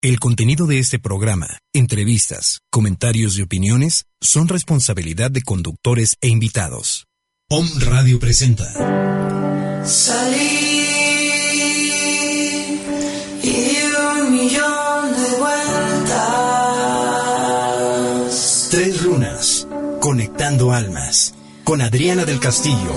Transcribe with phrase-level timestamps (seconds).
[0.00, 7.08] El contenido de este programa, entrevistas, comentarios y opiniones son responsabilidad de conductores e invitados.
[7.50, 9.84] Om Radio presenta.
[9.84, 10.36] Salí
[13.42, 13.76] y
[14.20, 16.28] un millón de vueltas.
[18.70, 19.66] Tres lunas,
[20.00, 22.94] conectando almas, con Adriana del Castillo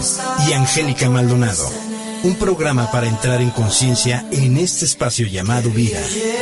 [0.47, 1.90] y Angélica Maldonado.
[2.23, 5.99] Un programa para entrar en conciencia en este espacio llamado vida,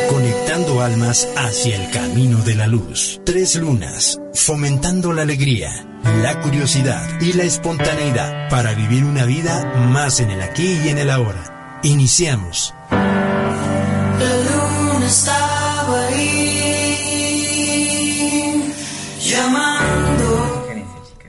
[0.10, 3.22] conectando almas hacia el camino de la luz.
[3.26, 5.70] Tres lunas, fomentando la alegría,
[6.22, 10.98] la curiosidad y la espontaneidad para vivir una vida más en el aquí y en
[10.98, 11.80] el ahora.
[11.84, 12.74] Iniciamos.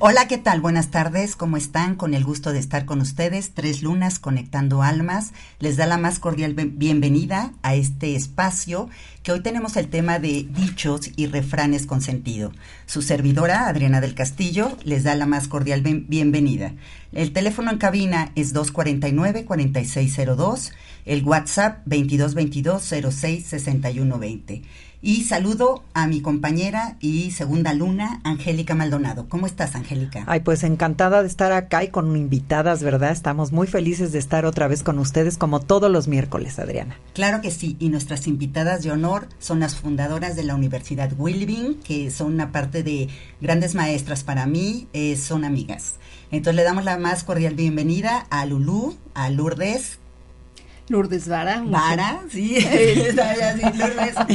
[0.02, 0.62] Hola, ¿qué tal?
[0.62, 1.94] Buenas tardes, ¿cómo están?
[1.94, 5.34] Con el gusto de estar con ustedes, Tres Lunas Conectando Almas.
[5.58, 8.88] Les da la más cordial bienvenida a este espacio
[9.22, 12.50] que hoy tenemos el tema de dichos y refranes con sentido.
[12.86, 16.72] Su servidora, Adriana del Castillo, les da la más cordial bienvenida.
[17.12, 20.72] El teléfono en cabina es 249-4602,
[21.04, 24.62] el WhatsApp 2222-066120.
[25.02, 29.30] Y saludo a mi compañera y segunda luna, Angélica Maldonado.
[29.30, 30.24] ¿Cómo estás, Angélica?
[30.26, 33.10] Ay, pues encantada de estar acá y con invitadas, ¿verdad?
[33.10, 36.98] Estamos muy felices de estar otra vez con ustedes como todos los miércoles, Adriana.
[37.14, 41.76] Claro que sí, y nuestras invitadas de honor son las fundadoras de la Universidad Wilbing,
[41.76, 43.08] que son una parte de
[43.40, 45.94] grandes maestras para mí, eh, son amigas.
[46.30, 49.99] Entonces le damos la más cordial bienvenida a Lulú, a Lourdes,
[50.90, 51.62] Lourdes Vara.
[51.64, 53.14] Vara, sí, Lourdes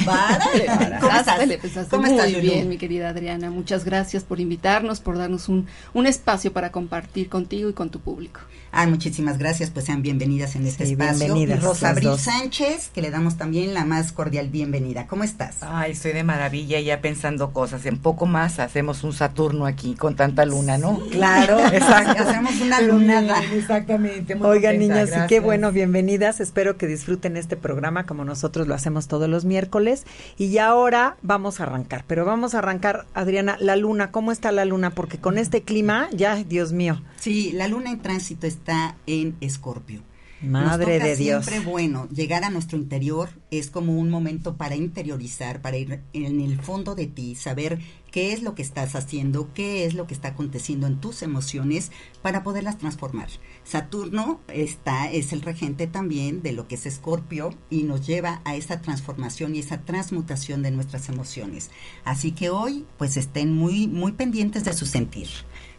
[0.06, 1.00] Vara.
[1.02, 1.40] ¿Cómo estás?
[1.60, 2.42] Pues, ¿Cómo muy estás, Lulú?
[2.44, 3.52] bien, mi querida Adriana.
[3.52, 8.00] Muchas gracias por invitarnos, por darnos un, un espacio para compartir contigo y con tu
[8.00, 8.40] público.
[8.78, 11.18] Ay, muchísimas gracias, pues sean bienvenidas en este Sí, espacio.
[11.34, 12.22] bienvenidas y Rosa Abril dos.
[12.22, 15.08] Sánchez, que le damos también la más cordial bienvenida.
[15.08, 15.56] ¿Cómo estás?
[15.62, 17.86] Ay, estoy de maravilla ya pensando cosas.
[17.86, 21.00] En poco más hacemos un Saturno aquí con tanta luna, ¿no?
[21.10, 22.22] Claro, Exacto.
[22.24, 23.42] hacemos una lunada.
[23.54, 24.36] Exactamente.
[24.36, 25.44] muy Oigan, niñas, y qué gracias.
[25.46, 26.42] bueno, bienvenidas.
[26.42, 30.04] Espero que disfruten este programa como nosotros lo hacemos todos los miércoles.
[30.38, 34.12] Y ya ahora vamos a arrancar, pero vamos a arrancar, Adriana, la luna.
[34.12, 34.90] ¿Cómo está la luna?
[34.90, 37.02] Porque con este clima, ya, Dios mío.
[37.22, 38.65] Sí, la luna en tránsito está
[39.08, 40.04] en Escorpio.
[40.42, 41.46] Madre Nos toca de Dios.
[41.46, 46.40] Siempre bueno, llegar a nuestro interior es como un momento para interiorizar, para ir en
[46.42, 47.80] el fondo de ti, saber
[48.12, 51.92] qué es lo que estás haciendo, qué es lo que está aconteciendo en tus emociones
[52.22, 53.30] para poderlas transformar.
[53.64, 58.56] Saturno está es el regente también de lo que es Escorpio y nos lleva a
[58.56, 61.72] esa transformación y esa transmutación de nuestras emociones.
[62.04, 65.28] Así que hoy pues estén muy muy pendientes de su sentir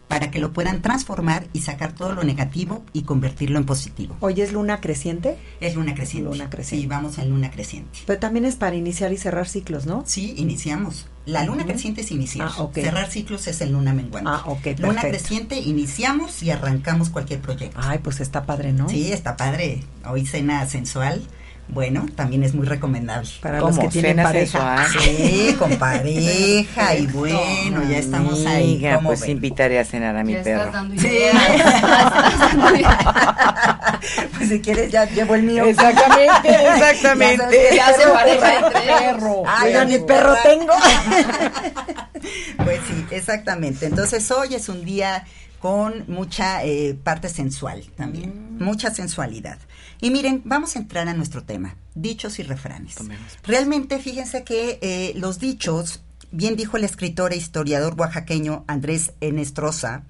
[0.07, 4.15] para que lo puedan transformar y sacar todo lo negativo y convertirlo en positivo.
[4.21, 6.29] Hoy es luna creciente, Es luna creciente.
[6.31, 6.83] Luna creciente.
[6.83, 7.99] Sí, vamos en luna creciente.
[8.05, 10.03] pero también es para iniciar y cerrar ciclos, ¿no?
[10.05, 11.07] Sí, iniciamos.
[11.25, 11.71] La luna Ujú.
[11.73, 12.47] creciente es iniciar.
[12.49, 12.75] Ah, ok.
[12.75, 14.29] Cerrar ciclos es el luna menguante.
[14.33, 15.07] Ah, ok, Luna perfecto.
[15.09, 17.77] creciente, iniciamos y arrancamos cualquier proyecto.
[17.81, 18.87] Ay, pues está padre, ¿no?
[18.87, 19.83] Sí, está padre.
[20.09, 21.21] Hoy cena sensual.
[21.69, 23.29] Bueno, también es muy recomendable.
[23.41, 23.71] Para ¿Cómo?
[23.71, 24.87] los que tienen ¿Cena pareja.
[24.87, 25.03] sensual?
[25.03, 28.75] Sí, con pareja y bueno, ya estamos ahí.
[28.75, 29.31] Amiga, ¿cómo pues ven?
[29.31, 30.59] invitaré a cenar a mi ya perro.
[30.65, 31.35] estás dando ideas.
[34.37, 35.65] Pues si quieres ya llevo el mío.
[35.65, 37.69] Exactamente, exactamente.
[37.71, 39.43] Ya Ya se pareja entre perro.
[39.45, 40.73] Ay, ya ni mi perro tengo.
[42.63, 43.85] Pues sí, exactamente.
[43.85, 45.23] Entonces hoy es un día
[45.59, 49.57] con mucha eh, parte sensual también, mucha sensualidad.
[50.01, 52.95] Y miren, vamos a entrar a nuestro tema, dichos y refranes.
[52.95, 53.37] Tomemos.
[53.43, 56.01] Realmente fíjense que eh, los dichos,
[56.31, 60.03] bien dijo el escritor e historiador oaxaqueño Andrés Enestrosa,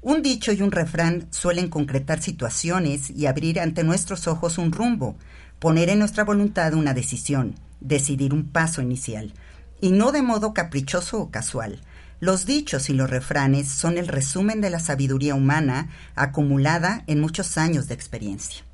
[0.00, 5.16] un dicho y un refrán suelen concretar situaciones y abrir ante nuestros ojos un rumbo,
[5.58, 9.34] poner en nuestra voluntad una decisión, decidir un paso inicial,
[9.80, 11.80] y no de modo caprichoso o casual.
[12.20, 17.58] Los dichos y los refranes son el resumen de la sabiduría humana acumulada en muchos
[17.58, 18.64] años de experiencia.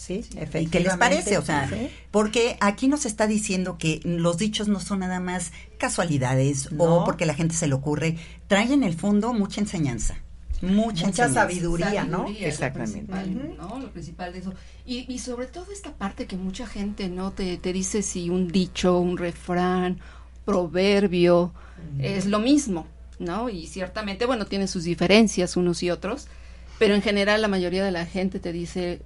[0.00, 0.24] Sí,
[0.58, 1.36] ¿Y qué les parece?
[1.36, 1.90] O sea, Sí.
[2.10, 6.84] porque aquí nos está diciendo que los dichos no son nada más casualidades No.
[6.84, 8.16] o porque la gente se le ocurre,
[8.48, 10.14] traen en el fondo mucha enseñanza.
[10.62, 11.34] Mucha, Mucha enseñanza.
[11.42, 12.18] sabiduría, ¿no?
[12.20, 12.98] Sabiduría lo Exactamente.
[13.12, 13.78] principal, ¿no?
[13.78, 14.54] Lo principal de eso.
[14.86, 18.48] Y, y sobre todo esta parte que mucha gente no te, te dice si un
[18.48, 20.00] dicho, un refrán,
[20.46, 21.52] proverbio,
[21.98, 22.86] es lo mismo,
[23.18, 23.48] ¿no?
[23.50, 26.26] Y ciertamente, bueno, tiene sus diferencias unos y otros,
[26.78, 29.00] pero en general la mayoría de la gente te dice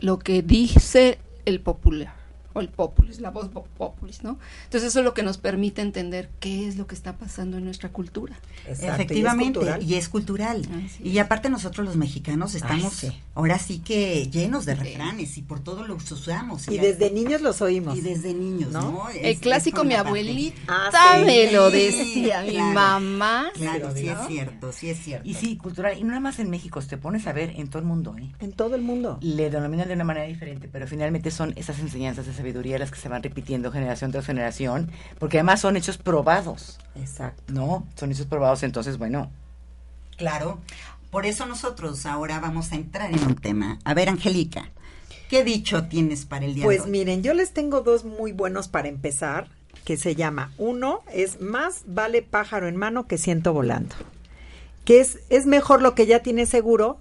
[0.00, 2.19] lo que dice el popular
[2.52, 4.38] o el populis, la voz po- populis, ¿no?
[4.64, 7.64] Entonces eso es lo que nos permite entender qué es lo que está pasando en
[7.64, 8.38] nuestra cultura.
[8.66, 9.82] Exacto, Efectivamente, y es cultural.
[9.82, 10.68] y es cultural.
[10.86, 13.12] Así y aparte nosotros los mexicanos estamos sí.
[13.34, 16.66] ahora sí que llenos de refranes y por todo los usamos.
[16.68, 17.96] Y desde niños los oímos.
[17.96, 19.08] y desde niños, ¿No?
[19.10, 21.24] el es clásico, mi abuelita Ah, sí.
[21.24, 22.72] me lo Sí, decía, mi claro.
[22.74, 23.50] mamá.
[23.54, 24.20] Claro, sí ¿no?
[24.20, 25.28] es cierto, sí es cierto.
[25.28, 25.96] Y sí, cultural.
[25.98, 28.30] Y no nada más en México, te pones a ver en todo el mundo, ¿eh?
[28.40, 29.18] En todo el mundo.
[29.20, 32.98] le denominan de una manera diferente, pero finalmente son esas enseñanzas de sabiduría las que
[32.98, 37.52] se van repitiendo generación tras generación, porque además son hechos probados, Exacto.
[37.52, 37.86] ¿no?
[37.96, 39.30] Son hechos probados, entonces, bueno,
[40.16, 40.58] Claro.
[41.10, 43.78] Por eso nosotros ahora vamos a entrar en un tema.
[43.84, 44.70] A ver, Angélica,
[45.28, 46.90] ¿qué dicho tienes para el día de Pues hoy?
[46.90, 49.48] miren, yo les tengo dos muy buenos para empezar,
[49.84, 53.96] que se llama, uno es más vale pájaro en mano que ciento volando,
[54.84, 56.98] que es, es mejor lo que ya tienes seguro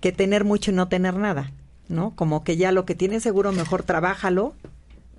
[0.00, 1.50] que tener mucho y no tener nada,
[1.88, 2.14] ¿no?
[2.14, 4.54] Como que ya lo que tienes seguro, mejor trabájalo,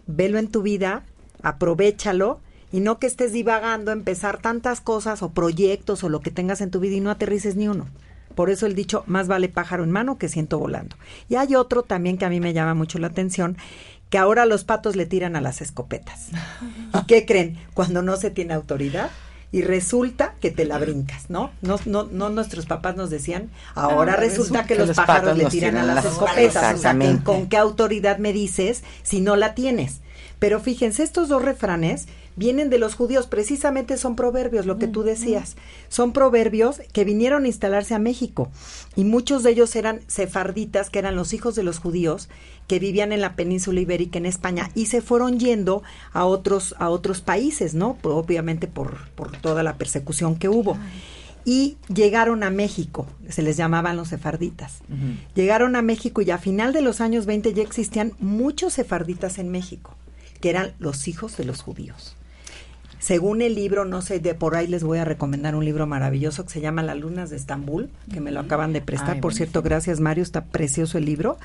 [0.07, 1.03] velo en tu vida,
[1.41, 2.39] aprovechalo
[2.71, 6.71] y no que estés divagando, empezar tantas cosas o proyectos o lo que tengas en
[6.71, 7.87] tu vida y no aterrices ni uno.
[8.35, 10.97] Por eso el dicho, más vale pájaro en mano que ciento volando.
[11.29, 13.57] Y hay otro también que a mí me llama mucho la atención,
[14.09, 16.29] que ahora los patos le tiran a las escopetas.
[16.93, 17.57] ¿Y qué creen?
[17.73, 19.09] Cuando no se tiene autoridad
[19.55, 21.49] y resulta que te la brincas, ¿no?
[21.61, 25.77] No, no, no nuestros papás nos decían, ahora Ah, resulta, que, los pájaros, le tiran
[25.77, 26.75] a las escopetas.
[26.75, 26.93] O sea.
[27.23, 30.01] ¿con qué autoridad me dices si no la tienes?
[30.39, 35.03] Pero fíjense, estos dos refranes vienen de los judíos, precisamente son proverbios, lo que tú
[35.03, 35.55] decías.
[35.89, 38.49] Son proverbios que vinieron a instalarse a México
[38.95, 42.29] y muchos de ellos eran sefarditas, que eran los hijos de los judíos
[42.67, 46.89] que vivían en la península ibérica en España y se fueron yendo a otros a
[46.89, 47.97] otros países, ¿no?
[48.03, 50.77] Obviamente por por toda la persecución que hubo.
[51.47, 54.79] Y llegaron a México, se les llamaban los sefarditas.
[55.35, 59.51] Llegaron a México y a final de los años 20 ya existían muchos sefarditas en
[59.51, 59.95] México,
[60.41, 62.15] que eran los hijos de los judíos.
[62.99, 66.45] Según el libro, no sé, de por ahí les voy a recomendar un libro maravilloso
[66.45, 69.15] que se llama Las Lunas de Estambul, que me lo acaban de prestar.
[69.15, 71.37] Ay, por cierto, gracias Mario, está precioso el libro,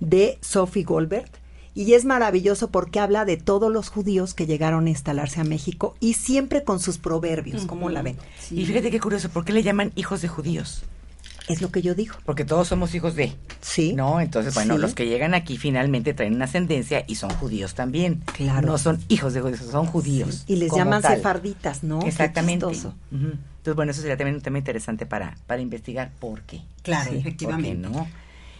[0.00, 1.30] de Sophie Goldberg.
[1.76, 5.96] Y es maravilloso porque habla de todos los judíos que llegaron a instalarse a México
[5.98, 8.16] y siempre con sus proverbios, ¿cómo la ven?
[8.52, 10.84] y fíjate qué curioso, ¿por qué le llaman hijos de judíos?
[11.48, 12.14] Es lo que yo digo.
[12.24, 13.92] Porque todos somos hijos de, Sí.
[13.92, 14.20] ¿no?
[14.20, 14.80] Entonces, bueno, Sí.
[14.80, 18.22] los que llegan aquí finalmente traen una ascendencia y son judíos también.
[18.34, 18.66] Claro.
[18.66, 20.44] No son hijos de judíos, son judíos.
[20.46, 21.16] Y les como llaman tal.
[21.16, 21.98] sefarditas, ¿no?
[21.98, 22.64] Qué Exactamente.
[22.66, 26.62] Entonces, bueno, eso sería también un tema interesante para, para investigar por qué.
[26.82, 27.88] Claro, Sí, efectivamente.
[27.88, 28.08] ¿por qué no?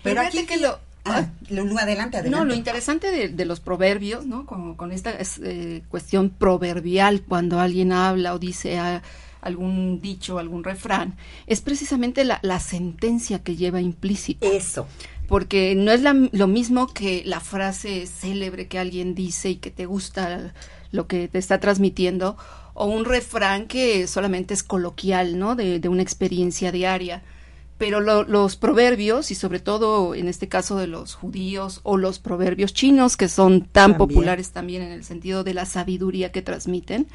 [0.02, 2.30] Pero aquí que lo- Ah, Lulú, adelante, adelante.
[2.30, 4.46] No, lo interesante de, de los proverbios, ¿no?
[4.46, 9.02] Con, con esta es, eh, cuestión proverbial, cuando alguien habla o dice ah,
[9.44, 14.46] algún dicho, algún refrán, es precisamente la, la sentencia que lleva implícita.
[14.46, 14.86] Eso.
[15.28, 19.70] Porque no es la- lo mismo que la frase célebre que alguien dice y que
[19.70, 20.52] te gusta
[20.92, 22.36] lo que te está transmitiendo,
[22.74, 25.54] o un refrán que solamente es coloquial, ¿no?
[25.54, 27.22] De, de una experiencia diaria.
[27.78, 32.18] Pero lo- los proverbios, y sobre todo en este caso de los judíos, o los
[32.20, 33.98] proverbios chinos, que son tan También.
[33.98, 37.06] populares también en el sentido de la sabiduría que transmiten,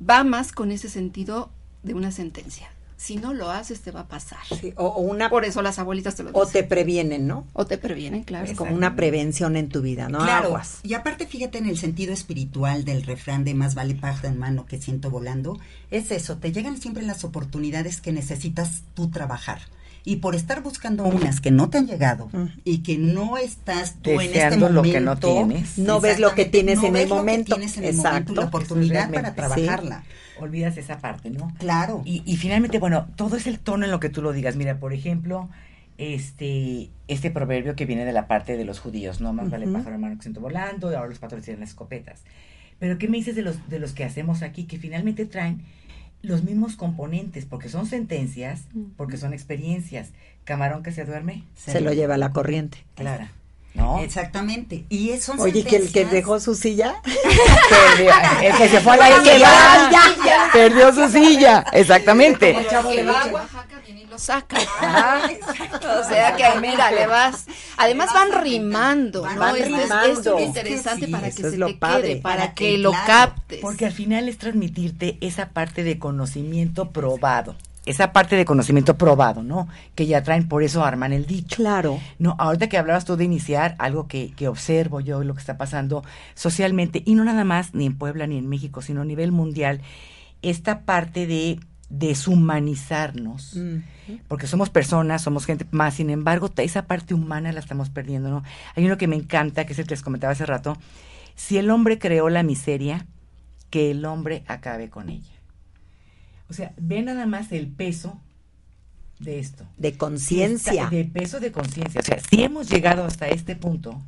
[0.00, 1.50] va más con ese sentido
[1.82, 2.68] de una sentencia.
[2.96, 4.38] Si no lo haces, te va a pasar.
[4.60, 6.62] Sí, o, o una Por eso las abuelitas te lo o dicen.
[6.62, 7.44] te previenen, ¿no?
[7.52, 8.46] O te previenen, claro.
[8.46, 10.20] Es como una prevención en tu vida, ¿no?
[10.20, 10.78] Claro, Aguas.
[10.84, 14.64] y aparte fíjate en el sentido espiritual del refrán de más vale pájaro en mano
[14.64, 15.58] que ciento volando,
[15.90, 19.60] es eso, te llegan siempre las oportunidades que necesitas tú trabajar.
[20.06, 22.50] Y por estar buscando unas que no te han llegado Ujú.
[22.64, 25.78] y que no estás tú en este Deseando momento, lo que no tienes.
[25.78, 27.54] No ves lo que tienes no en ves el lo que momento.
[27.56, 28.10] tienes en el Exacto.
[28.18, 29.36] momento, la oportunidad para sí.
[29.36, 30.04] trabajarla.
[30.38, 31.54] Olvidas esa parte, ¿no?
[31.58, 32.02] Claro.
[32.04, 34.56] Y, y finalmente, bueno, todo es el tono en lo que tú lo digas.
[34.56, 35.48] Mira, por ejemplo,
[35.96, 39.32] este, este proverbio que viene de la parte de los judíos, ¿no?
[39.32, 39.74] Más vale Ujú.
[39.74, 42.22] pájaro hermano que ciento volando, y ahora los patrones tienen las escopetas.
[42.78, 45.62] Pero ¿qué me dices de los, de los que hacemos aquí que finalmente traen
[46.24, 47.46] los mismos componentes?
[47.46, 48.62] Porque son sentencias,
[48.96, 50.10] porque son experiencias.
[50.44, 52.84] Camarón que se duerme, Se lo lleva la corriente.
[52.94, 53.32] Clara.
[53.74, 53.98] ¿No?
[53.98, 54.84] Exactamente.
[54.88, 56.94] Y es- son Oye, que el que sentencias- dejó su silla.
[57.04, 58.12] Perdió,
[58.42, 59.90] el que se fue a la isla,
[60.52, 62.50] perdió su silla, exactamente.
[62.50, 64.56] El va a Oaxaca viene y lo saca.
[64.58, 67.46] o sea que mira, le vas.
[67.76, 69.46] Además van rimando, Van ¿no?
[69.56, 70.06] Esto es- rimando.
[70.12, 72.02] esto es interesante Sí, para eso que es se lo te padre.
[72.08, 73.58] quede, para, Para que, que, lo claro, captes.
[73.60, 77.56] Porque al final es transmitirte esa parte de conocimiento probado.
[77.86, 79.68] Esa parte de conocimiento probado, ¿no?
[79.94, 81.56] Que ya traen, por eso arman el dicho.
[81.56, 82.00] Claro.
[82.18, 85.56] No, ahorita que hablabas tú de iniciar, algo que, que observo yo, lo que está
[85.56, 86.02] pasando
[86.34, 89.80] socialmente, y no nada más ni en Puebla ni en México, sino a nivel mundial,
[90.42, 91.58] esta parte de
[91.90, 93.58] deshumanizarnos,
[94.28, 98.42] porque somos personas, somos gente más, sin embargo, esa parte humana la estamos perdiendo, ¿no?
[98.74, 100.76] Hay uno que me encanta, que es el que les comentaba hace rato,
[101.34, 103.06] si el hombre creó la miseria,
[103.70, 105.33] que el hombre acabe con ella.
[106.50, 108.20] O sea, ve nada más el peso
[109.20, 109.64] de esto.
[109.78, 110.88] De conciencia.
[110.90, 112.00] De peso de conciencia.
[112.00, 114.02] O sea, si hemos llegado hasta este punto,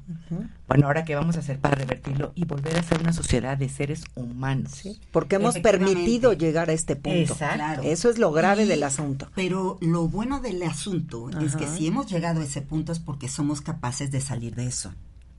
[0.69, 3.69] bueno, ahora qué vamos a hacer para revertirlo y volver a ser una sociedad de
[3.69, 4.83] seres humanos.
[5.13, 7.19] Porque hemos permitido llegar a este punto.
[7.33, 7.83] Exacto.
[7.85, 9.29] Eso es lo grave Y- del asunto.
[9.35, 13.29] Pero lo bueno del asunto es que si hemos llegado a ese punto es porque
[13.29, 14.93] somos capaces de salir de eso.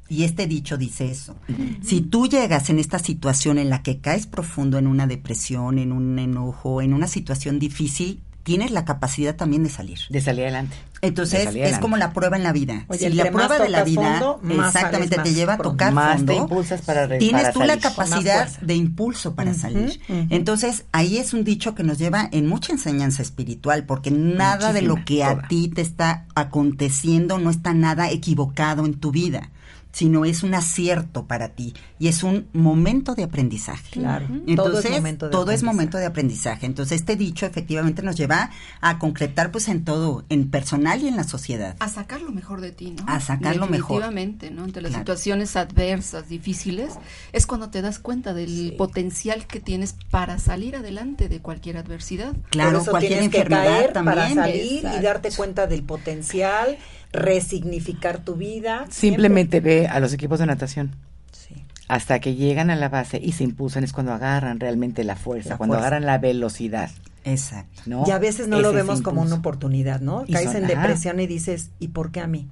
[0.10, 1.36] Y este dicho dice eso.
[1.82, 5.92] Si tú llegas en esta situación en la que caes profundo en una depresión, en
[5.92, 10.00] un enojo, en una situación difícil, tienes la capacidad también de salir.
[10.10, 10.78] De salir adelante.
[11.02, 12.86] Entonces es como la prueba en la vida.
[12.88, 16.14] Oye, si la prueba de la vida fondo, exactamente sales te lleva a tocar Más
[16.26, 17.82] te fondo, impulsas para re- tienes para tú la salir.
[17.82, 20.00] Capacidad de impulso para salir.
[20.08, 24.82] Entonces ahí es un dicho que nos lleva en mucha enseñanza espiritual, porque nada de
[24.82, 25.48] lo que a toda.
[25.50, 29.52] ti te está aconteciendo no está nada equivocado en tu vida
[29.98, 33.90] sino es un acierto para ti y es un momento de aprendizaje.
[33.94, 34.28] Claro.
[34.28, 35.66] Todo es Entonces, momento de todo es aprendizaje.
[35.66, 36.66] momento de aprendizaje.
[36.68, 41.16] Entonces, este dicho efectivamente nos lleva a concretar pues en todo, en personal y en
[41.16, 41.76] la sociedad.
[41.80, 43.04] a sacar lo mejor de ti, ¿no?
[43.08, 44.02] A sacar lo mejor.
[44.04, 44.66] Definitivamente, ¿no?
[44.66, 45.02] Ante las Claro.
[45.02, 46.94] situaciones adversas, difíciles,
[47.34, 52.36] es cuando te das cuenta del potencial que tienes para salir adelante de cualquier adversidad.
[52.52, 54.16] Claro, Por eso cualquier tienes que enfermedad caer también.
[54.16, 56.78] para salir y darte cuenta del potencial,
[57.14, 58.86] resignificar tu vida.
[58.90, 60.96] Simplemente ve a los equipos de natación.
[61.32, 61.56] Sí.
[61.88, 65.52] Hasta que llegan a la base y se impulsan es cuando agarran realmente la fuerza,
[65.52, 65.88] La cuando fuerza.
[65.88, 66.90] agarran la velocidad.
[67.24, 67.82] Exacto.
[67.86, 68.04] ¿no?
[68.08, 70.24] Y a veces no lo vemos como una oportunidad, ¿no?
[70.28, 70.82] Y Caes son- en ajá.
[70.82, 72.48] depresión y dices, ¿y por qué a mí?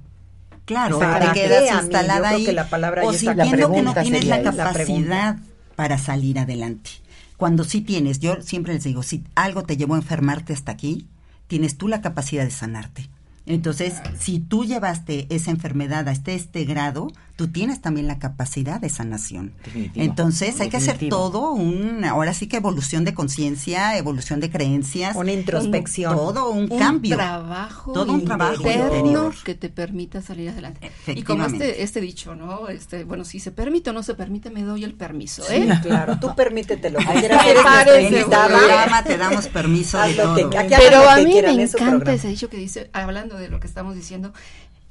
[0.66, 4.24] Claro, ¿Para te quedas instalada ahí que la palabra o sintiendo que no tienes.
[4.26, 5.36] La capacidad
[5.76, 6.90] para salir adelante.
[7.36, 11.06] Cuando sí tienes, yo siempre les digo, si algo te llevó a enfermarte hasta aquí,
[11.46, 13.08] tienes tú la capacidad de sanarte.
[13.46, 18.80] Entonces, si tú llevaste esa enfermedad a este, este grado, tú tienes también la capacidad
[18.80, 19.52] de sanación.
[19.64, 20.04] Definitivo.
[20.04, 25.14] Entonces, hay que hacer todo un, ahora sí que evolución de conciencia, evolución de creencias.
[25.16, 26.14] Una introspección.
[26.16, 27.16] Todo un, un cambio.
[27.16, 29.34] trabajo Todo un trabajo interior.
[29.44, 30.90] que te permita salir adelante.
[31.06, 32.68] Y como este, este dicho, ¿no?
[32.68, 35.78] Este, bueno, si se permite o no se permite, me doy el permiso, Sí, ¿eh?
[35.82, 36.18] claro.
[36.20, 40.34] Tú permítete lo que Ahí En este programa te damos permiso de que- todo.
[40.48, 42.12] aquí hagan Pero a que mí me encanta programa.
[42.12, 44.32] ese dicho que dice, hablando de lo que estamos diciendo,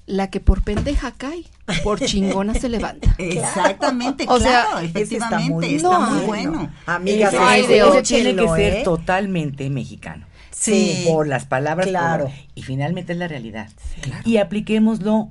[0.08, 1.44] la que por pendeja cae,
[1.84, 3.16] por chingona se levanta.
[3.18, 6.72] Exactamente, O sea, claro, efectivamente, está está muy muy bueno.
[6.86, 8.82] Amigas, Ese- Ay, ese- de ese ocho, tiene que ser ¿eh?
[8.84, 10.26] totalmente mexicano.
[10.52, 11.04] Sí.
[11.08, 11.88] Por las palabras.
[11.88, 12.26] Claro.
[12.26, 13.70] por- y finalmente es la realidad.
[14.24, 15.30] Y apliquémoslo,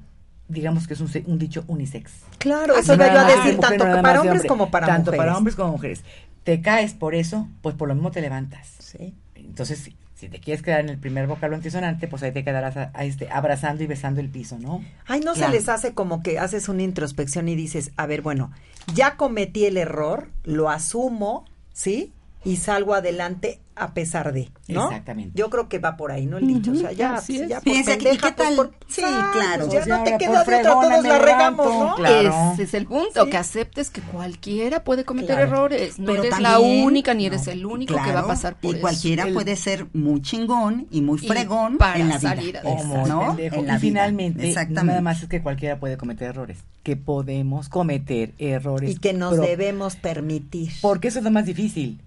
[0.49, 2.11] digamos que es un, dicho unisex.
[2.39, 4.49] Claro, Ah, eso sí, iba yo a decir tanto no para hombres hombre.
[4.49, 5.19] como para Tanto mujeres.
[5.27, 6.03] para hombres como mujeres.
[6.45, 8.69] Te caes por eso, pues por lo mismo te levantas.
[8.81, 9.15] Sí.
[9.35, 9.91] Entonces,
[10.25, 13.05] si, te quieres quedar en el primer vocablo antisonante, pues ahí te quedarás a- a
[13.05, 14.85] este, abrazando y besando el piso, ¿no?
[15.07, 15.53] Ay, ¿no Claro.
[15.53, 18.51] se les hace como que haces una introspección y dices, a ver, bueno,
[18.95, 22.13] ya cometí el error, lo asumo, ¿sí?
[22.45, 24.85] Y salgo adelante a pesar de, ¿no?
[24.85, 25.33] Exactamente.
[25.35, 26.39] Yo creo que va por ahí, ¿no?
[26.39, 27.49] El dicho, o sea, ya, así es.
[27.49, 28.55] ya por Fíjense, ¿y pendeja, qué pues, tal?
[28.57, 29.67] por- Sí, Ah, claro.
[29.67, 31.95] pues ya Pues no te queda de otra, todos la regamos, ¿no?
[31.97, 32.53] Claro.
[32.53, 33.31] Ese es el punto, Sí.
[33.31, 35.43] que aceptes que cualquiera puede cometer Claro.
[35.49, 35.99] errores.
[35.99, 38.55] No Pero eres la única ni eres no, el único que va a claro, pasar
[38.55, 38.81] por Y eso.
[38.83, 42.29] cualquiera El- puede ser muy chingón y muy Y fregón para en la vida.
[42.31, 42.85] salir O adelante.
[42.97, 43.27] muy ¿no?
[43.27, 43.57] pendejo.
[43.57, 43.79] En la y vida.
[43.81, 44.87] finalmente, Exactamente.
[44.87, 48.91] nada más es que cualquiera puede cometer errores, que podemos cometer errores.
[48.93, 50.71] Y que nos debemos permitir.
[50.81, 52.01] Porque eso es lo más difícil.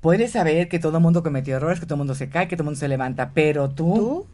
[0.00, 2.56] Puedes saber que todo el mundo cometió errores, que todo el mundo se cae, que
[2.56, 3.94] todo el mundo se levanta, pero tú...
[3.94, 4.26] ¿Tú?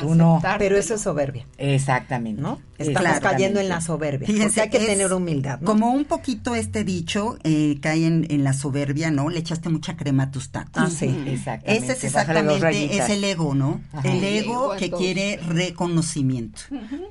[0.00, 0.40] Tú no.
[0.60, 2.40] Pero eso es soberbia, Exactamente.
[2.40, 2.60] ¿no?
[2.78, 3.20] Estamos Claro.
[3.22, 4.24] cayendo en la soberbia.
[4.28, 5.66] Fíjense, porque hay que tener humildad, ¿no?
[5.66, 9.28] Como un poquito este dicho eh, cae en, en la soberbia, ¿no?
[9.30, 10.70] Le echaste mucha crema a tus tacos.
[10.76, 11.06] Ah, sí.
[11.26, 11.74] Exactamente.
[11.84, 13.80] Ese es exactamente, es el ego, ¿no?
[13.92, 14.08] Ajá.
[14.08, 16.60] El ego que quiere reconocimiento.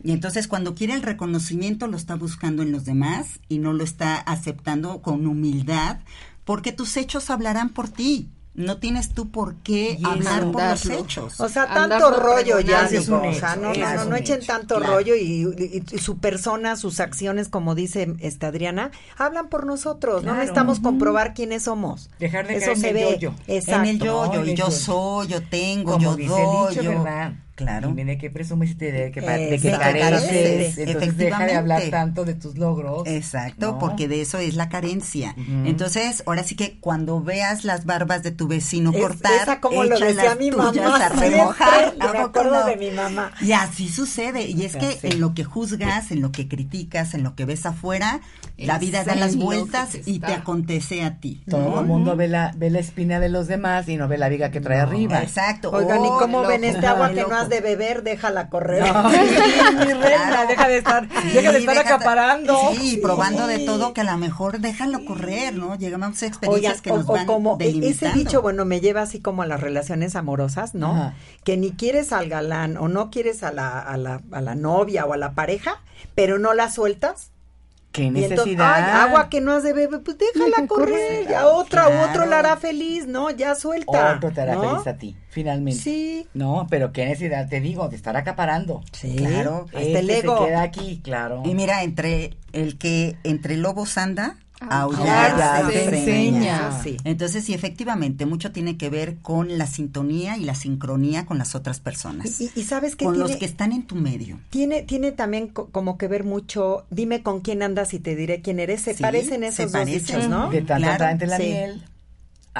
[0.01, 3.83] Y entonces cuando quiere el reconocimiento lo está buscando en los demás y no lo
[3.83, 5.97] está aceptando con humildad,
[6.45, 8.29] porque tus hechos hablarán por ti.
[8.55, 11.39] No tienes tú por qué Y hablar por los hechos.
[11.39, 14.05] O sea, Andarlo tanto rollo ya, Es un o sea, hecho, no, es no, no,
[14.05, 14.93] no echen hecho, tanto claro.
[14.95, 20.23] rollo y, y- y su persona, sus acciones, como dice esta Adriana, hablan por nosotros,
[20.25, 22.09] no necesitamos comprobar quiénes somos.
[22.19, 23.33] Dejar de Eso caer en se el ve, yo-yo.
[23.47, 23.81] exacto.
[23.83, 24.71] en el yo, yo, yo yo-yo.
[24.71, 26.89] soy, yo tengo, Como yo dice doy, el dicho, yo...
[27.03, 27.33] ¿verdad?
[27.59, 27.89] Claro.
[27.89, 30.77] Dime de qué presumes y te de Eh, de qué careces.
[30.77, 33.03] Entonces deja de hablar tanto de tus logros.
[33.05, 33.79] Exacto, ¿no?
[33.79, 35.35] porque de eso es la carencia.
[35.65, 39.83] Entonces, ahora sí que cuando veas las barbas de tu vecino Es- cortar, esa como
[39.83, 41.93] lo decía mi mamá a remojar.
[42.65, 43.31] de mi mamá.
[43.41, 44.43] Y así sucede.
[44.47, 47.65] Y es que en lo que juzgas, en lo que criticas, en lo que ves
[47.65, 48.21] afuera,
[48.57, 51.43] la vida da las que vueltas y te acontece a ti.
[51.49, 51.79] Todo ¿no?
[51.81, 54.51] el mundo ve la, ve la espina de los demás y no ve la viga
[54.51, 55.21] que trae arriba.
[55.21, 55.71] Exacto.
[55.71, 57.48] Oigan, ¿y Oh, cómo ven este agua que no ojo.
[57.49, 58.03] De beber?
[58.03, 58.83] Déjala correr.
[58.93, 59.09] No.
[59.09, 60.47] mi reina, Claro.
[60.47, 62.57] deja de estar, Sí, deja de estar acaparando.
[62.73, 65.75] Sí, probando de todo que a lo mejor déjalo correr, ¿no?
[65.75, 68.79] Llegamos a experiencias Oigan, que o- nos o van como e- ese dicho, bueno, me
[68.81, 70.91] lleva así como a las relaciones amorosas, ¿no?
[70.91, 71.13] Ajá.
[71.43, 75.05] Que ni quieres al galán o no quieres a la, a la, a la novia
[75.05, 75.81] o a la pareja,
[76.15, 77.31] pero no la sueltas.
[77.91, 78.73] Qué Y entonces, necesidad.
[78.75, 81.27] ay, agua que no has de beber, pues déjala correr.
[81.27, 82.09] Ya otra, Claro.
[82.11, 83.31] otro la hará feliz, ¿no?
[83.31, 84.15] Ya suelta.
[84.15, 84.61] Otro te hará ¿no?
[84.71, 85.81] feliz a ti, finalmente.
[85.81, 86.27] Sí.
[86.35, 88.83] No, pero qué necesidad, te digo, de estar acaparando.
[88.91, 89.65] Sí, Claro.
[89.67, 90.37] hasta Este el ego.
[90.37, 91.41] se queda aquí, claro.
[91.45, 96.81] Y mira, entre el que entre lobos anda, Aullar ya se enseña.
[96.83, 96.97] sí.
[97.03, 101.55] Entonces, sí, efectivamente, mucho tiene que ver con la sintonía y la sincronía con las
[101.55, 102.41] otras personas.
[102.41, 104.39] Y, sabes que con tiene, los que están en tu medio.
[104.49, 108.41] tiene, tiene también co- como que ver mucho, dime con quién andas y te diré
[108.41, 108.81] quién eres.
[108.81, 109.99] Se Sí, parecen se esos dos parecen.
[110.17, 110.49] dichos, ¿no?
[110.49, 111.43] de Claro, la sí.
[111.43, 111.83] miel,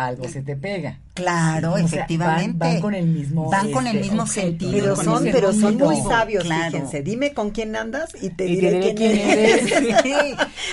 [0.05, 0.99] algo se te pega.
[1.13, 2.57] Claro, sea, efectivamente.
[2.57, 4.71] van- van con el mismo, Van con el este, mismo sentido.
[4.71, 6.71] Pero son, pero son muy sabios, Claro.
[6.71, 7.01] fíjense.
[7.01, 9.71] Dime con quién andas y te Y diré, quién, quién eres.
[9.71, 9.95] eres.
[10.03, 10.13] Sí.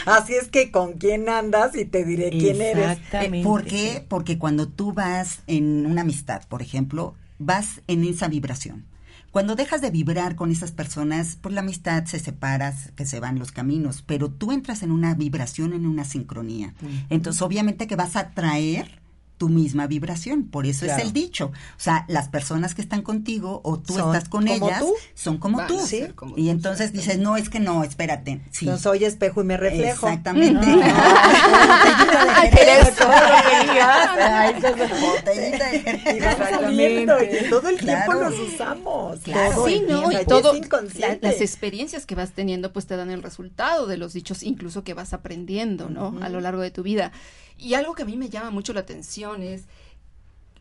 [0.07, 2.91] Así es que con quién andas y te diré quién eres.
[2.93, 3.41] Exactamente.
[3.41, 4.05] Eh, ¿Por qué?
[4.09, 8.85] Porque cuando tú vas en una amistad, por ejemplo, vas en esa vibración.
[9.33, 13.39] Cuando dejas de vibrar con esas personas, pues la amistad se separa, que se van
[13.39, 16.73] los caminos, pero tú entras en una vibración, en una sincronía.
[17.11, 18.99] Entonces, obviamente que vas a traer
[19.39, 21.01] tu misma vibración, por eso Claro.
[21.01, 21.47] es el dicho.
[21.47, 24.95] O sea, las personas que están contigo o tú Son estás con ellas tú.
[25.15, 25.79] son como tú.
[26.15, 28.41] como y tú, entonces dices, no, es que no, espérate.
[28.51, 28.67] Sí.
[28.67, 30.07] Yo soy espejo y me reflejo.
[30.09, 30.67] Exactamente.
[37.51, 38.31] Todo el tiempo Claro.
[38.31, 39.21] los usamos.
[39.21, 39.55] Claro.
[39.55, 40.11] todo Sí, ¿no?
[40.13, 40.53] Y es todo,
[40.99, 44.85] la- las experiencias que vas teniendo, pues te dan el resultado de los dichos, incluso
[44.85, 46.17] que vas aprendiendo, ¿no?
[46.23, 47.13] A lo largo de tu vida.
[47.59, 49.65] Y algo que a mí me llama mucho la atención es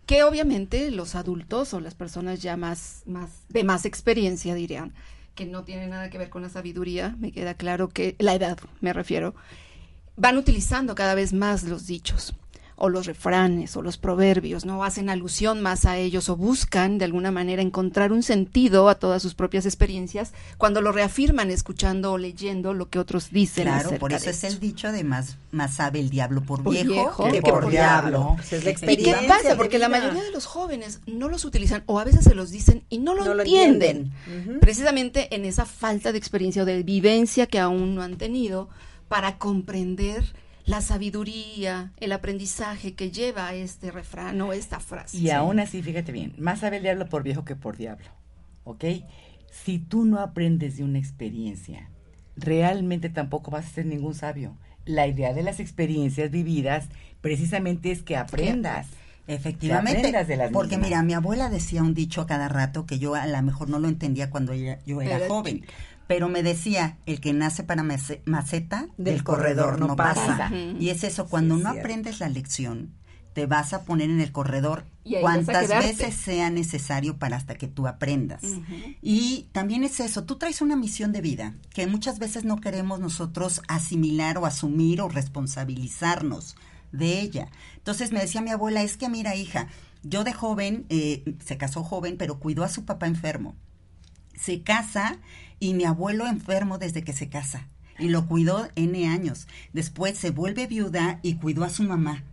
[0.06, 4.94] que obviamente los adultos o las personas ya más, más, de más experiencia dirían
[5.34, 8.58] que no tiene nada que ver con la sabiduría, me queda claro que la edad,
[8.80, 9.36] me refiero,
[10.16, 12.34] van utilizando cada vez más los dichos
[12.78, 14.84] o los refranes o los proverbios, ¿no?
[14.84, 19.22] Hacen alusión más a ellos o buscan de alguna manera encontrar un sentido a todas
[19.22, 23.64] sus propias experiencias cuando lo reafirman escuchando o leyendo lo que otros dicen.
[23.64, 26.64] Claro, acerca por de eso es el dicho de más, más sabe el diablo por,
[26.64, 28.38] Por viejo, viejo que, que por, por diablo.
[28.38, 28.38] diablo.
[28.52, 29.56] Es la ¿Y qué pasa?
[29.56, 32.84] Porque la mayoría de los jóvenes no los utilizan o a veces se los dicen
[32.90, 34.12] y no lo No lo entienden.
[34.60, 38.70] Precisamente en esa falta de experiencia o de vivencia que aún no han tenido
[39.08, 45.18] para comprender la sabiduría, el aprendizaje que lleva este refrán o esta frase.
[45.18, 48.08] Y aún así, fíjate bien, más sabe el diablo por viejo que por diablo,
[48.64, 48.84] ¿ok?
[49.52, 51.90] Si tú no aprendes de una experiencia,
[52.36, 54.58] realmente tampoco vas a ser ningún sabio.
[54.86, 56.88] La idea de las experiencias vividas
[57.22, 58.88] precisamente es que aprendas.
[59.28, 60.88] Efectivamente, de las porque mismas.
[60.90, 63.80] mira, mi abuela decía un dicho a cada rato que yo a lo mejor no
[63.80, 65.74] lo entendía cuando ella- yo era, Era joven, chica.
[66.08, 70.52] Pero me decía, el que nace para mace- maceta, del, corredor, no pasa.
[70.80, 72.92] Y es eso, cuando Sí, no aprendes la lección,
[73.34, 74.86] te vas a poner en el corredor
[75.22, 78.42] cuantas veces sea necesario para hasta que tú aprendas.
[79.02, 83.00] Y también es eso, tú traes una misión de vida que muchas veces no queremos
[83.02, 86.56] nosotros asimilar o asumir o responsabilizarnos
[86.92, 87.50] de ella.
[87.78, 89.68] Entonces me decía mi abuela, es que mira hija,
[90.04, 93.56] yo de joven, eh, se casó joven, pero cuidó a su papá enfermo.
[94.40, 95.18] Se casa
[95.60, 97.68] y mi abuelo enfermo desde que se casa.
[97.98, 99.48] Y lo cuidó N años.
[99.74, 102.24] Después se vuelve viuda y cuidó a su mamá.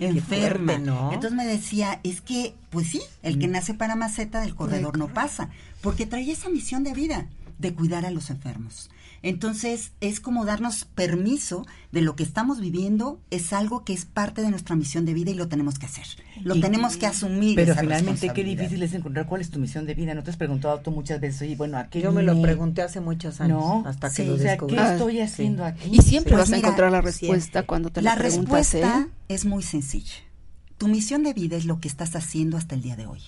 [0.00, 0.72] Enferma.
[0.72, 1.12] fuerte, ¿no?
[1.12, 3.40] Entonces me decía, es que, pues sí, el Mm.
[3.40, 5.50] que nace para maceta del corredor no pasa,
[5.82, 7.26] porque trae esa misión de vida,
[7.58, 8.88] de cuidar a los enfermos.
[9.22, 14.42] Entonces, es como darnos permiso de lo que estamos viviendo, es algo que es parte
[14.42, 16.06] de nuestra misión de vida y lo tenemos que hacer.
[16.42, 17.54] Lo Y- tenemos que asumir.
[17.54, 20.14] Pero esa finalmente qué difícil es encontrar cuál es tu misión de vida.
[20.14, 22.82] ¿No te has preguntado tú muchas veces, oye, bueno, ¿a qué Yo me lo pregunté
[22.82, 24.74] hace muchos años, No, hasta que sí, lo o sea, descubrí.
[24.74, 25.20] ¿qué Ah, estoy sí.
[25.20, 25.88] haciendo aquí?
[25.92, 27.66] Y siempre Pues vas a mira, encontrar la respuesta siempre.
[27.66, 29.06] cuando te La la, preguntas, respuesta ¿eh?
[29.28, 30.14] es muy sencilla.
[30.78, 33.20] Tu misión de vida es lo que estás haciendo hasta el día de hoy.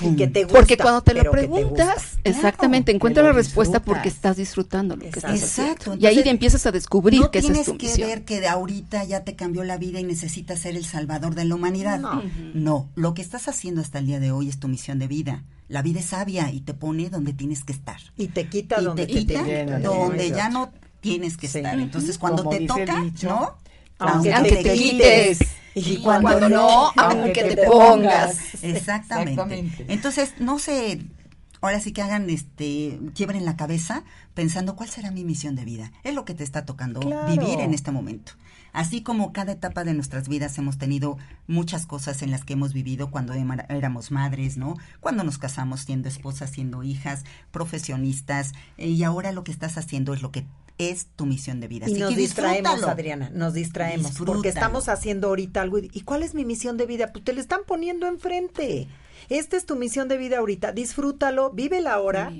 [0.00, 3.28] Y que te gusta, Porque cuando te lo que te preguntas, exactamente, Claro, encuentra que
[3.28, 3.94] la respuesta disfrutas.
[3.94, 5.34] porque estás disfrutando lo que Exacto.
[5.34, 5.72] estás haciendo.
[5.72, 8.08] Exacto, y ahí te empiezas a descubrir no que esa es tienes tu que misión.
[8.08, 11.44] ver que de ahorita ya te cambió la vida y necesitas ser el salvador de
[11.46, 11.98] la humanidad.
[11.98, 12.22] No.
[12.54, 15.44] No, lo que estás haciendo hasta el día de hoy es tu misión de vida.
[15.68, 17.98] La vida es sabia y te pone donde tienes que estar.
[18.16, 21.58] Y te quita y donde te te quita donde ya no tienes que Sí.
[21.58, 21.78] estar.
[21.78, 23.56] Entonces, cuando Como te toca, dicho, ¿no?
[23.98, 25.38] Aunque Aunque te quites.
[25.78, 28.54] Y Cuando no, aunque te pongas.
[28.62, 29.32] Exactamente.
[29.32, 29.84] Exactamente.
[29.88, 31.02] Entonces, no se,
[31.60, 35.92] ahora sí que hagan, este, quiebren la cabeza pensando cuál será mi misión de vida.
[36.02, 37.30] Es lo que te está tocando Claro.
[37.30, 38.32] vivir en este momento.
[38.72, 42.72] Así como cada etapa de nuestras vidas hemos tenido muchas cosas en las que hemos
[42.74, 44.76] vivido cuando ema- éramos madres, ¿no?
[45.00, 50.14] Cuando nos casamos siendo esposas, siendo hijas, profesionistas, eh, y ahora lo que estás haciendo
[50.14, 50.44] es lo que
[50.78, 51.86] es tu misión de vida.
[51.88, 52.82] Y Así nos que distraemos.
[52.82, 54.12] Adriana, nos distraemos.
[54.24, 55.78] Porque estamos haciendo ahorita algo.
[55.78, 57.12] Y, ¿y cuál es mi misión de vida?
[57.12, 58.88] Pues te lo están poniendo enfrente.
[59.28, 60.72] Esta es tu misión de vida ahorita.
[60.72, 62.32] Disfrútalo, vive la hora.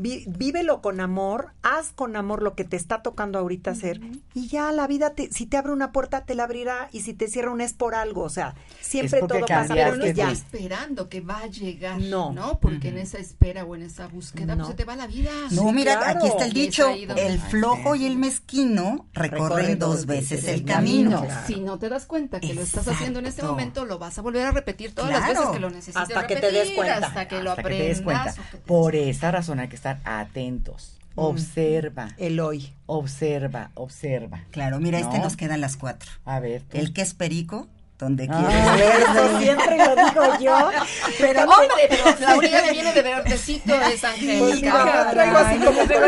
[0.00, 4.00] Vi- vívelo con amor, haz con amor lo que te está tocando ahorita hacer
[4.34, 7.14] y ya la vida, te, si te abre una puerta, te la abrirá y si
[7.14, 10.32] te cierra una es por algo, o sea, siempre todo pasa, pero no no estás
[10.38, 12.32] esperando que va a llegar, No.
[12.32, 12.58] ¿no?
[12.60, 14.64] Porque en esa espera o en esa búsqueda No.
[14.64, 15.30] pues, se te va la vida.
[15.50, 16.18] No, Sí, mira, claro.
[16.18, 21.22] aquí está el es dicho, el flojo y el mezquino recorren dos veces el camino.
[21.24, 21.46] Claro.
[21.46, 24.22] Si no te das cuenta que lo estás haciendo en este momento, lo vas a
[24.22, 27.06] volver a repetir todas las veces que lo necesites Hasta que te des cuenta.
[27.08, 27.96] Hasta que lo Hasta que te aprendas.
[27.96, 28.30] des cuenta.
[28.32, 30.96] o que te Por des esa razón hay que estar atentos.
[31.16, 32.72] Observa, El hoy.
[32.86, 34.44] observa, observa.
[34.50, 35.24] Claro, mira, este No.
[35.24, 36.10] nos quedan las cuatro.
[36.24, 36.76] A ver, tú.
[36.78, 37.66] El que es perico,
[38.00, 38.76] donde Ah.
[38.76, 40.70] quieres Eso siempre lo digo yo.
[41.18, 43.74] Pero Hombre, pero la orilla me viene de verdecito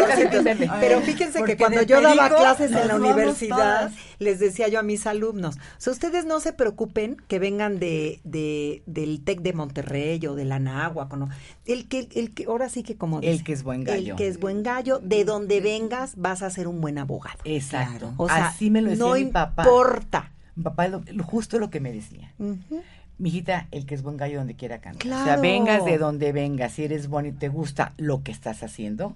[0.07, 0.71] calcetín verde.
[0.81, 3.57] Pero fíjense que cuando de yo daba clases en la universidad,
[3.91, 3.93] todas.
[4.19, 8.83] les decía yo a mis alumnos, sea, ustedes no se preocupen que vengan de, de
[8.87, 11.29] del TEC de Monterrey o de la Náhuac, ¿no?
[11.67, 14.13] El que, el que, ahora sí que como El dicen, que es buen gallo.
[14.13, 17.39] El que es buen gallo, de donde vengas vas a ser un buen abogado.
[17.45, 18.13] Exacto.
[18.17, 19.63] O sea, Así me lo decía no mi papá.
[19.63, 20.33] importa.
[20.57, 22.33] Mi papá lo- lo- justo lo que me decía.
[22.39, 22.83] Ujú.
[23.19, 25.05] Mijita, el que es buen gallo donde quiera canta.
[25.23, 28.63] O sea, vengas de donde vengas, si eres bueno y te gusta lo que estás
[28.63, 29.15] haciendo,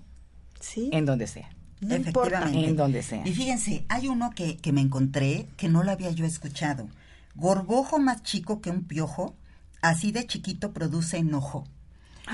[0.60, 0.90] Sí.
[0.92, 1.48] en donde sea.
[1.82, 2.28] no importa.
[2.38, 2.68] Efectivamente.
[2.70, 3.26] En donde sea.
[3.28, 6.88] Y fíjense, hay uno que, que me encontré que no lo había yo escuchado.
[7.34, 9.34] Gorgojo más chico que un piojo,
[9.82, 11.66] así de chiquito produce enojo.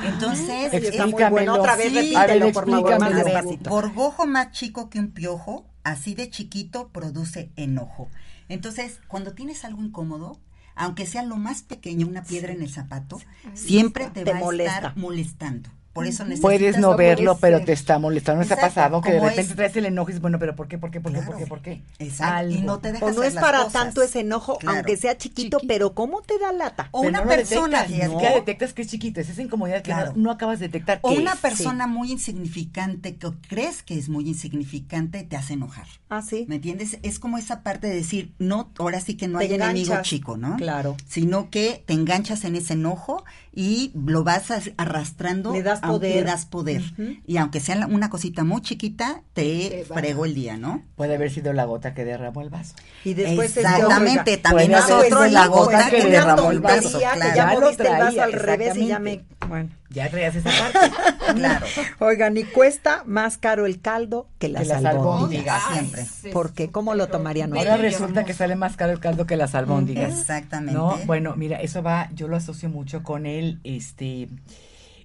[0.04, 1.54] Entonces, Ay, está muy bueno.
[1.54, 1.94] Otra vez Sí.
[1.96, 3.44] repítelo, A ver, por favor, más.
[3.68, 8.08] Gorgojo más chico que un piojo, así de chiquito produce enojo.
[8.48, 10.38] Entonces, cuando tienes algo incómodo,
[10.74, 13.20] aunque sea lo más pequeño, una piedra en el zapato,
[13.54, 14.72] siempre te, Te va molesta.
[14.72, 15.70] a estar molestando.
[15.92, 18.40] Por eso necesitas Puedes no verlo, pero te está molestando.
[18.42, 20.38] ¿No te ha Exacto, pasado que de repente es- traes el enojo y dices, bueno,
[20.38, 21.31] pero ¿por qué, por qué, por qué, Claro.
[21.33, 21.83] por qué, por qué?
[21.98, 23.72] Exacto, y no te dejas O no es para cosas.
[23.74, 24.78] tanto ese enojo, Claro.
[24.78, 25.68] aunque sea chiquito, Chiquito.
[25.74, 26.88] pero ¿cómo te da lata?
[26.92, 30.12] O Pero una no persona, detectas, detectas que es chiquito, es esa incomodidad que Claro.
[30.16, 30.98] no, no acabas de detectar.
[31.02, 31.40] O una es.
[31.40, 35.87] persona muy insignificante que crees que es muy insignificante te hace enojar.
[36.09, 36.46] Ah, sí.
[36.48, 36.98] ¿Me entiendes?
[37.02, 40.37] Es como esa parte de decir, no, ahora sí que no Te hay enemigo chico,
[40.37, 40.57] ¿no?
[40.57, 40.96] Claro.
[41.07, 43.24] Sino que te enganchas en ese enojo
[43.55, 45.52] y lo vas as- arrastrando.
[45.52, 46.14] Le das poder.
[46.16, 46.82] Le das poder.
[47.26, 50.82] Y aunque sea una cosita muy chiquita, te fregó el día, ¿no?
[50.96, 52.74] Puede haber sido la gota que derramó el vaso.
[53.04, 57.20] Y después Exactamente, también nosotros la gota que que derramó el vaso, que claro.
[57.20, 59.24] ya Ya lo el vaso al revés y ya me...
[59.48, 59.70] Bueno.
[59.90, 60.78] Ya traías esa parte.
[61.32, 61.66] Claro.
[62.00, 65.62] Oigan, y cuesta más caro el caldo que las, Que las albóndigas.
[65.72, 66.04] siempre.
[66.04, 66.68] sí, ¿Por qué?
[66.68, 70.12] ¿Cómo lo tomarían bello Ahora resulta que sale más caro el caldo que las albóndigas.
[70.20, 70.74] Exactamente.
[70.78, 74.28] No, bueno, mira, eso va, yo lo asocio mucho con el, este,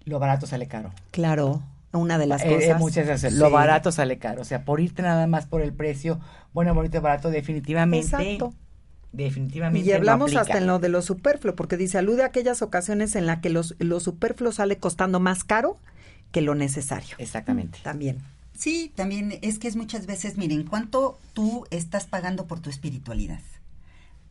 [0.08, 0.92] lo barato sale caro.
[1.12, 1.62] Claro,
[1.94, 2.80] una de las Eh, eh, cosas.
[2.80, 3.40] muchas veces, Sí.
[3.40, 4.42] lo barato sale caro.
[4.42, 6.20] O sea, por irte nada más por el precio,
[6.54, 8.06] bueno, bonito, barato, definitivamente.
[8.06, 8.54] Exacto.
[9.14, 9.88] Definitivamente.
[9.88, 13.26] Y hablamos hasta en lo de lo superfluo, porque dice, alude a aquellas ocasiones en
[13.26, 15.78] las que los, lo superfluo sale costando más caro
[16.32, 17.16] que lo necesario.
[17.18, 17.80] Exactamente.
[17.84, 18.18] También.
[18.56, 23.40] Sí, también es que es muchas veces, miren, ¿cuánto tú estás pagando por tu espiritualidad?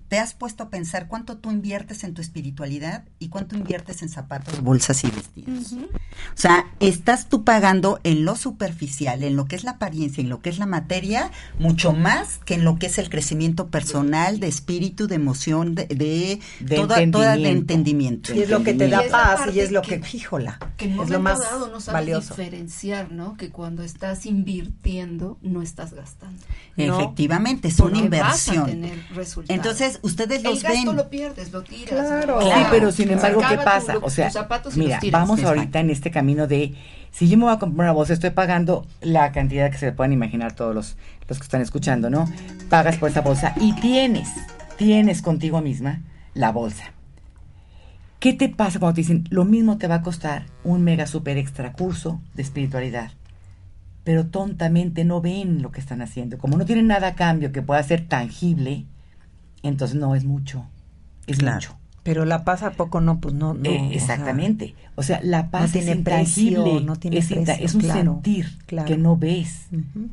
[0.08, 4.08] ¿Te has puesto a pensar cuánto tú inviertes en tu espiritualidad y cuánto inviertes en
[4.08, 5.72] zapatos, bolsas y vestidos?
[5.72, 10.28] O sea, estás tú pagando en lo superficial, en lo que es la apariencia, en
[10.28, 14.38] lo que es la materia, mucho más que en lo que es el crecimiento personal,
[14.38, 18.30] de espíritu, de emoción, de, de, De toda, toda de entendimiento.
[18.30, 18.34] entendimiento.
[18.34, 20.84] Y es lo que te da Y paz y es lo que- que, híjola, que
[20.84, 22.34] en es lo más dado no sabes valioso.
[22.36, 23.36] diferenciar, ¿no?
[23.36, 26.40] Que cuando estás invirtiendo no estás gastando.
[26.76, 27.00] No.
[27.00, 28.56] Efectivamente, es una inversión.
[28.56, 29.50] Vas a tener resultados.
[29.56, 30.96] Entonces, ustedes el los gasto ven.
[30.96, 31.88] lo pierdes, lo tiras.
[32.06, 32.40] Claro.
[32.40, 32.46] ¿no?
[32.46, 33.94] Sí, pero sin embargo, ¿qué pasa?
[33.94, 35.20] tu- o sea, tus zapatos y mira, los tiras.
[35.20, 36.74] vamos ahorita en este camino de,
[37.10, 40.12] si yo me voy a comprar una bolsa, estoy pagando la cantidad que se puedan
[40.12, 40.96] imaginar todos los,
[41.28, 42.30] los que están escuchando, ¿no?
[42.68, 44.28] Pagas por esa bolsa y tienes,
[44.76, 46.02] tienes contigo misma
[46.34, 46.84] la bolsa.
[48.18, 51.36] ¿Qué te pasa cuando te dicen, lo mismo te va a costar un mega super
[51.36, 53.12] extra curso de espiritualidad?
[54.04, 56.38] Pero tontamente no ven lo que están haciendo.
[56.38, 58.86] Como no tienen nada a cambio que pueda ser tangible,
[59.62, 60.64] entonces no es mucho.
[61.26, 61.56] Es Claro.
[61.56, 61.76] mucho.
[62.02, 63.68] Pero la paz a poco no, pues no, no.
[63.68, 64.74] Eh, o sea, exactamente.
[64.94, 67.80] O sea, la paz tiene es intangible, precio, no tiene es, inta- precio, es un
[67.80, 68.86] claro, sentir claro.
[68.86, 69.66] que no ves.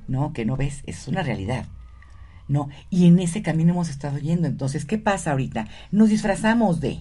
[0.07, 0.33] ¿no?
[0.33, 1.65] Que no ves, es una realidad.
[2.47, 2.67] ¿No?
[2.89, 4.47] Y en ese camino hemos estado yendo.
[4.47, 5.67] Entonces, ¿qué pasa ahorita?
[5.91, 6.99] Nos disfrazamos de.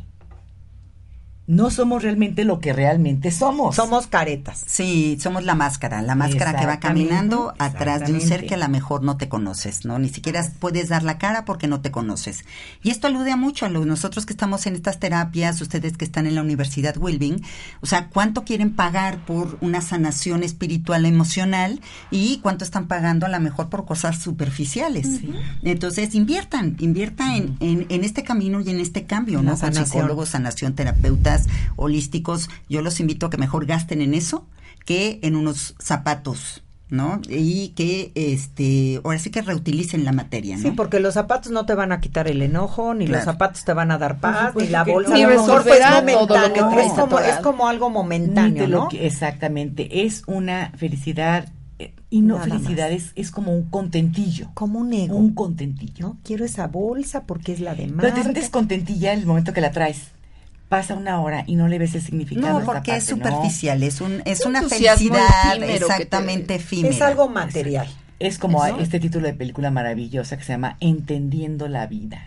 [1.52, 3.76] No somos realmente lo que realmente somos.
[3.76, 4.64] Somos caretas.
[4.66, 8.56] Sí, somos la máscara, la máscara que va caminando atrás de un ser que a
[8.56, 9.98] lo mejor no te conoces, ¿no?
[9.98, 12.46] Ni siquiera puedes dar la cara porque no te conoces.
[12.82, 16.06] Y esto alude a mucho a los, nosotros que estamos en estas terapias, ustedes que
[16.06, 17.42] están en la Universidad Wilbing,
[17.82, 23.28] o sea, ¿cuánto quieren pagar por una sanación espiritual emocional y cuánto están pagando a
[23.28, 25.20] lo mejor por cosas superficiales?
[25.62, 29.50] Entonces, inviertan, inviertan en, en, en este camino y en este cambio, ¿no?
[29.50, 29.86] Con sanación.
[29.86, 31.41] psicólogos, sanación, terapeutas
[31.76, 34.46] holísticos, yo los invito a que mejor gasten en eso
[34.85, 37.20] que en unos zapatos, ¿no?
[37.28, 40.62] Y que, este, ahora sí que reutilicen la materia, ¿no?
[40.62, 43.72] Sí, porque los zapatos no te van a quitar el enojo, ni los zapatos te
[43.74, 45.11] van a dar paz, supuesto ni la bolsa.
[45.11, 45.14] no.
[45.14, 48.88] a Ni pues, resolverá todo lo que traes es como, es como algo momentáneo, ¿no?
[48.88, 50.05] que- exactamente.
[50.05, 51.48] Es una felicidad.
[51.78, 53.02] eh, Y no Nada felicidad, más.
[53.02, 54.50] es, es como un contentillo.
[54.55, 55.16] Como un ego.
[55.16, 56.09] Un contentillo.
[56.09, 56.18] ¿no?
[56.24, 58.14] Quiero esa bolsa porque es la de Pero marca.
[58.14, 60.09] te sientes contentilla el momento que la traes.
[60.72, 62.56] Pasa una hora y no le ves el significado.
[62.56, 66.94] a No, porque es superficial, es un, es Un una felicidad exactamente efímera.
[66.94, 67.87] Es algo material.
[68.18, 68.78] Es como ¿Eso?
[68.78, 72.24] este título de película maravillosa que se llama Entendiendo la vida.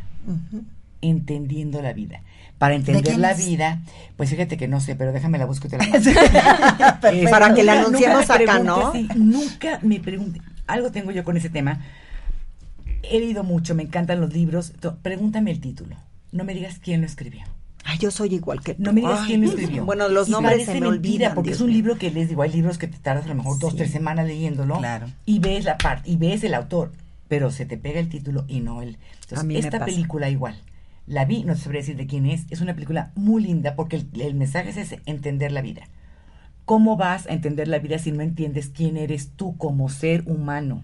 [1.01, 2.21] Entendiendo la vida.
[2.59, 3.43] Para entender la es?
[3.47, 3.79] vida,
[4.15, 6.07] pues fíjate que no sé, pero déjame la busco y te la mando.
[6.07, 8.91] Este, Para que la anunciemos nunca me acá, preguntes, ¿no?
[8.93, 10.41] sí, nunca me pregunte.
[10.67, 11.81] Algo tengo yo con ese tema.
[13.01, 14.71] He leído mucho, me encantan los libros.
[15.01, 15.95] Pregúntame el título.
[16.31, 17.41] No me digas quién lo escribió.
[17.87, 18.81] Ay, yo soy igual que tú.
[18.83, 19.85] No me digas Ay, quién lo escribió.
[19.85, 21.35] Bueno, los Y nombres se me mentira, olvidan.
[21.35, 23.35] porque Dios es un libro que les digo, hay libros que te tardas a lo
[23.35, 23.77] mejor dos, Sí.
[23.77, 24.79] tres semanas leyéndolo.
[24.79, 25.07] Claro.
[25.25, 26.91] Y ves la parte, y ves el autor,
[27.27, 28.97] pero se te pega el título y no el.
[29.21, 29.85] Entonces, A mí me esta pasa.
[29.85, 30.59] película igual.
[31.05, 32.45] La vi, no te sabría decir de quién es.
[32.49, 35.83] Es una película muy linda porque el, el mensaje es ese, entender la vida.
[36.65, 40.83] ¿Cómo vas a entender la vida si no entiendes quién eres tú como ser humano?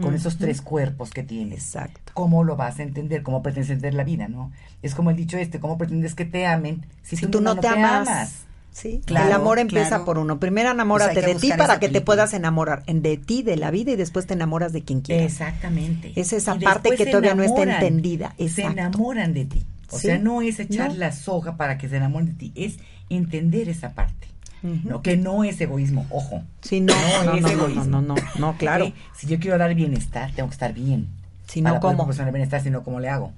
[0.00, 1.58] Con esos tres cuerpos que tienes.
[1.64, 2.12] Exacto.
[2.14, 3.22] ¿Cómo lo vas a entender?
[3.22, 4.52] ¿Cómo pretendes entender la vida, no?
[4.82, 7.66] Es como el dicho este, ¿cómo pretendes que te amen si, Si tú, no te
[7.68, 8.44] amas.
[8.70, 10.04] Sí, Claro, el amor empieza claro.
[10.04, 10.38] por uno.
[10.38, 13.56] Primero enamórate Pues que de ti para que te puedas enamorar en de ti, de
[13.56, 15.32] la vida y después te enamoras de quien quieras.
[15.32, 16.12] Exactamente.
[16.14, 18.34] Es esa Y parte que se todavía no está entendida.
[18.38, 18.72] Se Exacto.
[18.72, 19.64] enamoran de ti.
[19.90, 20.06] O Sí.
[20.08, 20.96] sea, no es echar No.
[20.98, 22.76] la soga para que se enamoren de ti, es
[23.08, 24.28] entender esa parte.
[24.62, 25.02] ¿No?
[25.02, 26.42] Que no es egoísmo, ojo.
[26.62, 26.94] Sí, no,
[27.24, 27.84] No no, es no, egoísmo.
[27.84, 28.92] no, no, no, claro.
[29.16, 31.08] Si yo quiero dar bienestar, tengo que estar bien.
[31.46, 32.04] Si no, Para poder ¿cómo?
[32.04, 33.32] proporcionar bienestar, si no, ¿cómo le hago?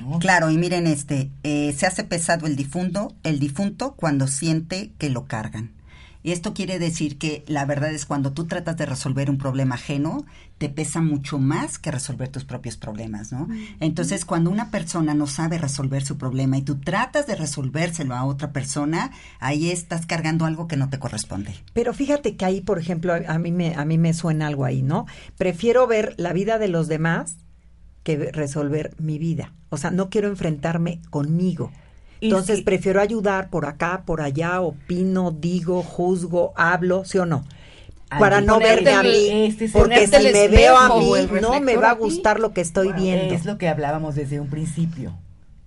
[0.00, 0.18] ¿No?
[0.18, 5.08] Claro, y miren este, eh, se hace pesado el difunto, el difunto cuando siente que
[5.10, 5.70] lo cargan.
[6.24, 9.74] Y esto quiere decir que la verdad es cuando tú tratas de resolver un problema
[9.74, 10.24] ajeno,
[10.56, 13.46] te pesa mucho más que resolver tus propios problemas, ¿no?
[13.78, 18.24] Entonces, cuando una persona no sabe resolver su problema y tú tratas de resolvérselo a
[18.24, 21.54] otra persona, ahí estás cargando algo que no te corresponde.
[21.74, 24.80] Pero fíjate que ahí, por ejemplo, a, mí me a mí me suena algo ahí,
[24.82, 25.04] ¿no?
[25.36, 27.36] Prefiero ver la vida de los demás
[28.02, 29.52] que ve- resolver mi vida.
[29.68, 31.70] O sea, no quiero enfrentarme conmigo.
[32.24, 32.62] Entonces sí.
[32.62, 37.44] prefiero ayudar por acá, por allá, opino, digo, juzgo, hablo, ¿sí o no?
[38.08, 41.10] Para no verme a mí, este, porque si me veo a mí,
[41.40, 43.34] no me va a gustar lo que estoy Bueno, viendo.
[43.34, 45.14] Es lo que hablábamos desde un principio,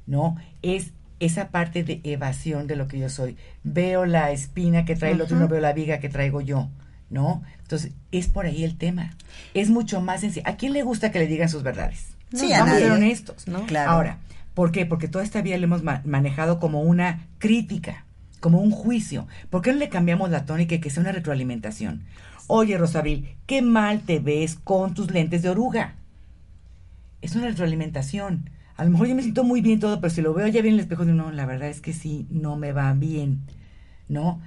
[0.06, 0.38] ¿no?
[0.62, 3.38] Es esa parte de evasión de lo que yo soy.
[3.63, 6.70] Veo la espina que trae el otro no veo la viga que traigo yo,
[7.10, 7.43] ¿no?
[7.62, 9.15] Entonces, es por ahí el tema.
[9.54, 10.48] Es mucho más sencillo.
[10.48, 12.08] ¿A quién le gusta que le digan sus verdades?
[12.34, 13.48] Sí, a Vamos a ser honestos.
[13.48, 13.65] ¿no?
[13.65, 13.91] Claro.
[13.91, 14.17] Ahora,
[14.58, 14.86] ¿por qué?
[14.86, 18.06] Porque toda esta vida lo hemos ma- manejado como una crítica,
[18.39, 19.28] como un juicio.
[19.52, 21.93] ¿Por qué no le cambiamos la tónica y que sea una retroalimentación?
[22.48, 25.96] Oye, Rosabril, qué mal te ves con tus lentes de oruga.
[27.22, 28.50] Es una retroalimentación.
[28.76, 30.74] A lo mejor yo me siento muy bien todo, pero si lo veo ya bien
[30.76, 33.41] en el espejo, digo, no, la verdad es que sí, no me va bien.
[34.08, 34.39] ¿No?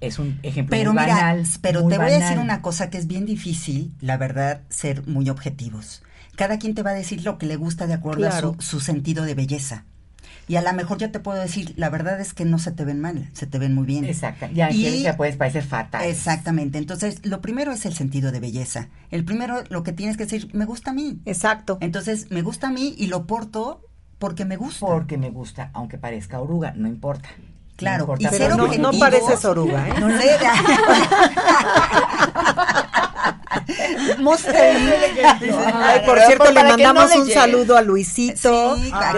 [0.00, 1.46] Es un ejemplo Pero muy mira, banal.
[1.62, 5.06] pero muy te voy a decir una cosa que es bien difícil, la verdad, ser
[5.06, 6.02] muy objetivos.
[6.36, 8.56] Cada quien te va a decir lo que le gusta de acuerdo Claro.
[8.58, 9.84] a su, su sentido de belleza.
[10.48, 12.84] Y a lo mejor yo te puedo decir, la verdad es que no se te
[12.84, 14.04] ven mal, se te ven muy bien.
[14.04, 14.46] Exacto.
[14.52, 16.04] Ya, Y- Angélica, puedes parecer fatal.
[16.04, 16.78] Exactamente.
[16.78, 18.88] Entonces, lo primero es el sentido de belleza.
[19.10, 21.20] El primero, lo que tienes que decir, me gusta a mí.
[21.26, 21.78] Exacto.
[21.80, 23.82] Entonces, me gusta a mí y lo porto
[24.18, 24.84] porque me gusta.
[24.84, 27.28] Porque me gusta, aunque parezca oruga, no importa.
[27.76, 29.94] Claro, no y ser Pero no, no pareces oruga, ¿eh?
[30.00, 30.08] No.
[35.74, 38.76] Ay, por Pero cierto, le no mandamos un saludo a Luisito.
[38.76, 39.12] Sí, Ah.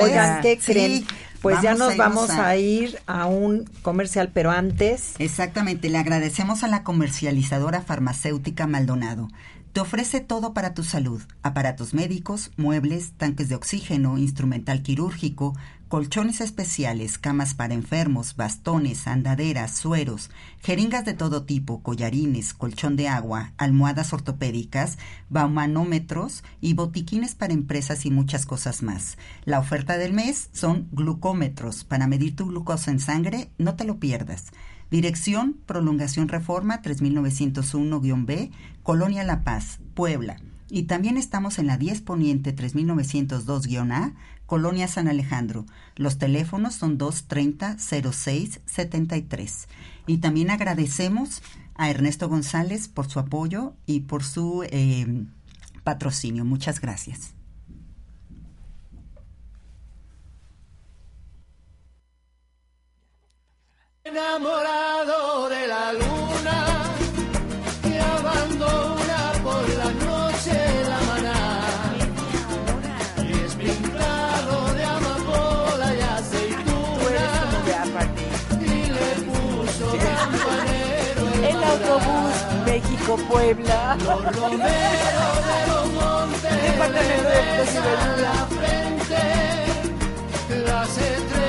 [0.00, 1.06] Oigan, ¿qué Sí, creen?
[1.40, 6.62] Pues ya nos vamos a- a ir a un comercial, pero antes, Exactamente, le agradecemos
[6.62, 9.28] a la comercializadora farmacéutica Maldonado.
[9.72, 15.56] Te ofrece todo para tu salud, aparatos médicos, muebles, tanques de oxígeno, instrumental quirúrgico,
[15.92, 20.30] colchones especiales, camas para enfermos, bastones, andaderas, sueros,
[20.62, 24.96] jeringas de todo tipo, collarines, colchón de agua, almohadas ortopédicas,
[25.28, 29.18] baumanómetros y botiquines para empresas y muchas cosas más.
[29.44, 33.98] La oferta del mes son glucómetros para medir tu glucosa en sangre, no te lo
[33.98, 34.46] pierdas.
[34.90, 38.50] Dirección Prolongación Reforma 3901-B,
[38.82, 40.38] Colonia La Paz, Puebla.
[40.70, 44.14] Y también estamos en la 10 Poniente 3902-A,
[44.52, 45.64] Colonia San Alejandro.
[45.96, 49.66] Los teléfonos son 230-0673.
[50.06, 51.40] Y también agradecemos
[51.74, 55.24] a Ernesto González por su apoyo y por su eh,
[55.84, 56.44] patrocinio.
[56.44, 57.32] Muchas gracias.
[64.04, 66.82] Enamorado de la luna
[82.72, 83.98] México, Puebla.
[84.02, 84.40] Los de
[85.68, 86.62] los montes.
[86.62, 89.20] Departamento de, de, de, de la frente.
[90.64, 91.41] Las estrellas.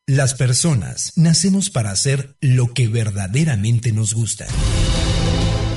[0.07, 4.47] Las personas nacemos para hacer lo que verdaderamente nos gusta.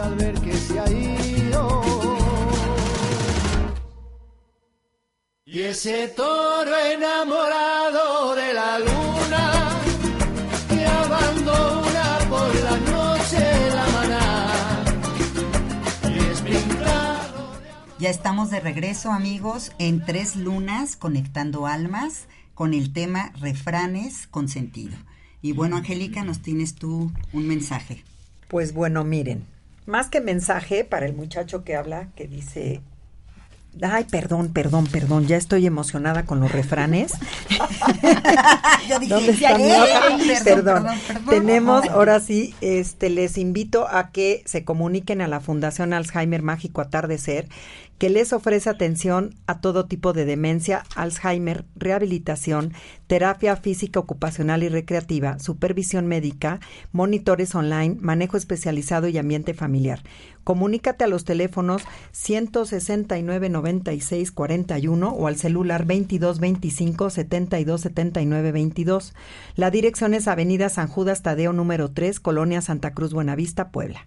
[0.00, 1.82] Al ver que se ha ido.
[5.44, 9.80] Y ese toro enamorado de la luna
[10.70, 14.84] que abandona por la noche la maná.
[16.08, 17.52] Y es pintado
[17.98, 24.48] Ya estamos de regreso, amigos, en Tres Lunas, conectando almas, con el tema refranes con
[24.48, 24.96] sentido.
[25.42, 28.04] Y bueno, Angélica, nos tienes tú un mensaje.
[28.48, 29.51] Pues bueno, miren,
[29.86, 32.82] Más que mensaje para el muchacho que habla, que dice,
[33.80, 37.12] ay, perdón, perdón, perdón, ya estoy emocionada con los refranes.
[38.88, 40.00] Yo dije, ¿Dónde ya está mi llegué, hoja?
[40.44, 40.84] perdón, Perdón.
[40.84, 41.24] perdón, perdón.
[41.28, 46.80] Tenemos, ahora sí, este, les invito a que se comuniquen a la Fundación Alzheimer Mágico
[46.80, 47.48] Atardecer,
[47.98, 52.72] que les ofrece atención a todo tipo de demencia, Alzheimer, rehabilitación,
[53.06, 56.58] terapia física ocupacional y recreativa, supervisión médica,
[56.90, 60.02] monitores online, manejo especializado y ambiente familiar.
[60.44, 61.82] Comunícate a los teléfonos
[62.12, 69.14] 169 96 41 o al celular 22 25 72 79 22.
[69.56, 74.06] La dirección es Avenida San Judas Tadeo número 3, Colonia Santa Cruz Buenavista, Puebla.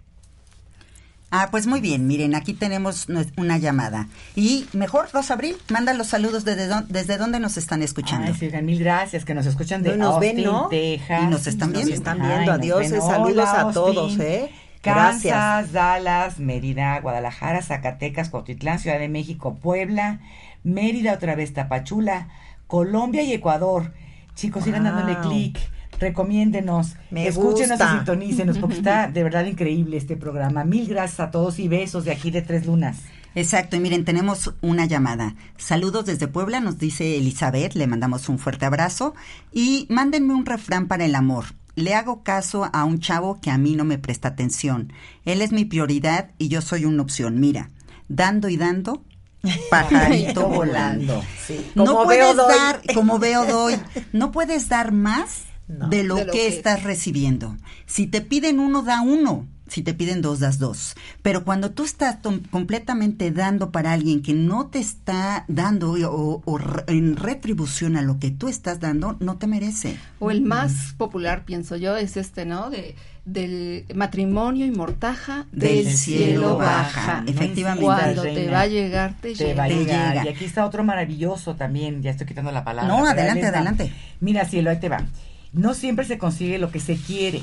[1.30, 4.06] Ah, pues muy bien, miren, aquí tenemos una llamada.
[4.36, 8.28] Y mejor, Rosa Abril, manda los saludos desde, dónde nos están escuchando.
[8.28, 10.68] Ay, sí, oigan, mil gracias, que nos escuchan de No, nos Austin, ven, ¿no?
[10.68, 11.22] Texas.
[11.24, 11.90] Y nos están viendo.
[11.90, 12.52] Nos están viendo.
[12.52, 13.02] Adiós, ven.
[13.02, 14.50] saludos Hola, a Austin, todos, ¿eh?
[14.94, 15.34] Gracias.
[15.34, 20.20] Kansas, Dallas, Mérida, Guadalajara, Zacatecas, Cotitlán, Ciudad de México, Puebla,
[20.64, 22.28] Mérida, otra vez Tapachula,
[22.66, 23.92] Colombia y Ecuador.
[24.34, 25.22] Chicos, sigan dándole Wow.
[25.30, 25.58] clic,
[25.98, 27.92] recomiéndenos, Me escúchenos gusta.
[27.94, 30.64] y sintonícenos, porque está de verdad increíble este programa.
[30.64, 32.98] Mil gracias a todos y besos de aquí de Tres Lunas.
[33.34, 35.34] Exacto, y miren, tenemos una llamada.
[35.58, 39.14] Saludos desde Puebla, nos dice Elizabeth, le mandamos un fuerte abrazo.
[39.52, 41.44] Y mándenme un refrán para el amor.
[41.76, 44.92] Le hago caso a un chavo que a mí no me presta atención.
[45.24, 47.38] Él es mi prioridad y yo soy una opción.
[47.38, 47.70] Mira,
[48.08, 49.04] dando y dando,
[49.70, 51.22] pajarito volando.
[51.46, 51.64] Sí.
[51.74, 52.54] No puedes veo, doy.
[52.56, 53.76] dar, como veo doy,
[54.12, 55.88] no puedes dar más No.
[55.88, 57.56] de, lo De lo que que estás recibiendo.
[57.86, 59.46] Si te piden uno, da uno.
[59.68, 60.94] Si te piden dos, das dos.
[61.22, 62.18] Pero cuando tú estás
[62.50, 68.02] completamente dando para alguien que no te está dando o, o re- en retribución a
[68.02, 69.96] lo que tú estás dando, no te merece.
[70.20, 72.70] O el más popular, pienso yo, es este, ¿no?
[72.70, 72.94] De
[73.24, 77.00] del matrimonio y mortaja del, Del cielo, cielo baja.
[77.00, 77.84] baja, efectivamente.
[77.84, 79.54] Cuando te va a llegar, te, Te llega.
[79.56, 80.14] va a Te llegar.
[80.14, 80.24] llega.
[80.26, 82.02] Y aquí está otro maravilloso también.
[82.02, 82.86] Ya estoy quitando la palabra.
[82.88, 83.92] No, adelante, adelante.
[84.20, 85.06] Mira, cielo, ahí te va.
[85.52, 87.42] No siempre se consigue lo que se quiere,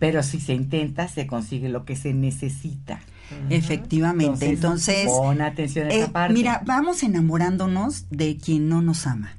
[0.00, 2.98] pero si se intenta, se consigue lo que se necesita.
[3.50, 4.48] Efectivamente.
[4.48, 6.34] Entonces, pon atención a eh, esa parte.
[6.34, 9.36] mira, vamos enamorándonos de quien no nos ama.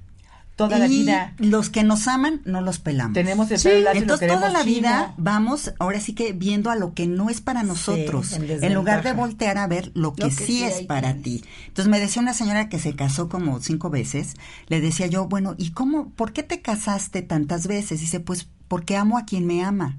[0.56, 3.14] toda la vida los que nos aman no los pelamos.
[3.16, 4.76] tenemos el pelo lacio lo Entonces toda la chino.
[4.78, 8.74] vida vamos ahora sí que viendo a lo que no es para nosotros, en en,
[8.76, 11.44] lugar de voltear a ver lo que, que sí, sí es para que- ti.
[11.68, 14.36] Entonces me decía una señora que se casó como cinco veces,
[14.68, 18.00] le decía yo, bueno, ¿y cómo, por qué te casaste tantas veces?
[18.00, 19.98] Dice, pues porque amo a quien me ama.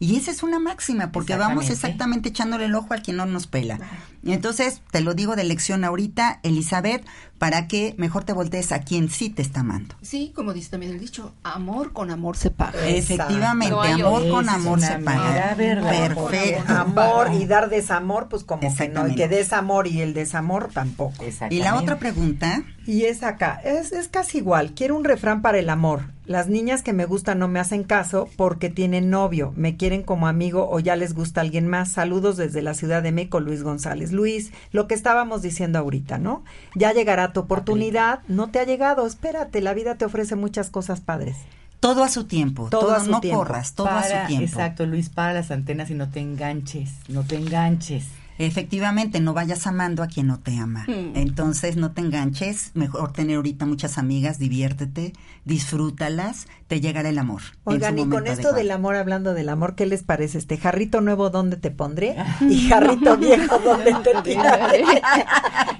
[0.00, 2.28] Y esa es una máxima, porque vamos Exactamente.
[2.28, 3.80] echándole el ojo al quien no nos pela.
[4.22, 7.04] Y entonces, te lo digo de lección ahorita, Elizabeth,
[7.38, 9.96] para que mejor te voltees a quien sí te está amando.
[10.02, 12.86] Sí, como dice también el dicho, amor con amor se paga.
[12.86, 15.54] Efectivamente, No amor con amor se paga.
[15.56, 16.72] Perfecto.
[16.72, 21.24] Amor y dar desamor, pues como que no, y que desamor y el desamor tampoco.
[21.50, 24.72] Y la otra pregunta, Y es acá, es, es casi igual.
[24.74, 26.17] Quiero un refrán para el amor.
[26.28, 30.28] Las niñas que me gustan no me hacen caso porque tienen novio, me quieren como
[30.28, 31.88] amigo o ya les gusta alguien más.
[31.90, 34.12] Saludos desde la Ciudad de México, Luis González.
[34.12, 36.44] Luis, lo que estábamos diciendo ahorita, ¿no?
[36.74, 41.00] Ya llegará tu oportunidad, no te ha llegado, espérate, la vida te ofrece muchas cosas
[41.00, 41.36] padres.
[41.80, 43.38] todo a su tiempo, Todo todo, a su no tiempo.
[43.38, 44.44] corras, todo a su tiempo.
[44.44, 48.04] Exacto, Luis, para las antenas y no te enganches, no te enganches.
[48.38, 50.84] Efectivamente, no vayas amando a quien no te ama.
[50.86, 51.16] Hmm.
[51.16, 55.12] Entonces, no te enganches, mejor tener ahorita muchas amigas, diviértete,
[55.44, 57.40] disfrútalas, te llegará el amor.
[57.64, 58.56] Oigan, y con esto adecuado.
[58.56, 60.36] del amor, hablando del amor, ¿qué les parece?
[60.38, 62.14] Este jarrito nuevo, ¿dónde te pondré?
[62.42, 64.84] Y jarrito viejo, ¿dónde te tiraré?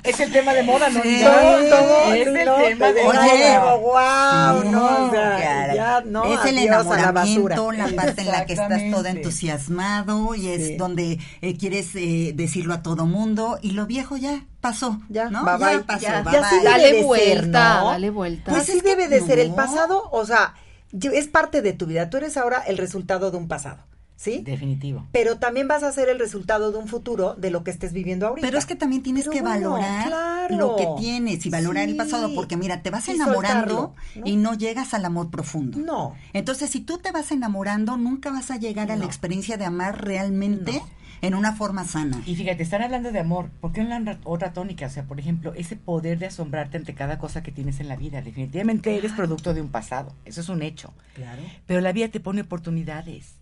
[0.02, 1.02] Es el tema de moda, ¿no?
[1.02, 1.20] Sí.
[1.22, 1.30] No,
[1.68, 3.74] todo, es el no, tema de moda.
[3.76, 5.76] wow, no, o sea, caray.
[5.76, 10.48] ya, no, es el la enamoramiento, la, parte en la que estás todo entusiasmado y
[10.48, 10.76] es Sí.
[10.76, 15.44] donde eh, quieres eh, decirlo a todo mundo y lo viejo ya pasó, Ya, ¿no?
[15.44, 15.78] bye, ya bye.
[15.80, 16.48] pasó, Ya, bye, ya bye.
[16.50, 17.86] sí Dale de ser, vuelta, ¿no?
[17.90, 18.50] dale vuelta.
[18.50, 19.56] Pues Pues sí debe de ser el no.
[19.56, 20.54] pasado, o sea,
[20.92, 22.10] es parte de tu vida.
[22.10, 23.84] Tú eres ahora el resultado de un pasado,
[24.16, 24.42] ¿sí?
[24.44, 25.06] Definitivo.
[25.12, 28.26] Pero también vas a ser el resultado de un futuro de lo que estés viviendo
[28.26, 28.46] ahorita.
[28.46, 30.56] Pero es que también tienes Pero que bueno, valorar claro.
[30.56, 34.26] lo que tienes y valorar el pasado, porque mira, te vas Y enamorando soltarlo, ¿no?
[34.26, 35.78] y no llegas al amor profundo.
[35.78, 36.14] No.
[36.32, 40.04] Entonces, si tú te vas enamorando, nunca vas a llegar a la experiencia de amar
[40.04, 40.82] realmente
[41.20, 42.22] en una forma sana.
[42.26, 43.50] Y fíjate, están hablando de amor.
[43.60, 44.86] ¿Por qué hablan otra tónica?
[44.86, 47.96] O sea, por ejemplo, ese poder de asombrarte ante cada cosa que tienes en la
[47.96, 48.22] vida.
[48.22, 50.14] Definitivamente eres producto de un pasado.
[50.24, 50.92] Eso es un hecho.
[51.14, 51.42] Claro.
[51.66, 53.34] Pero la vida te pone oportunidades.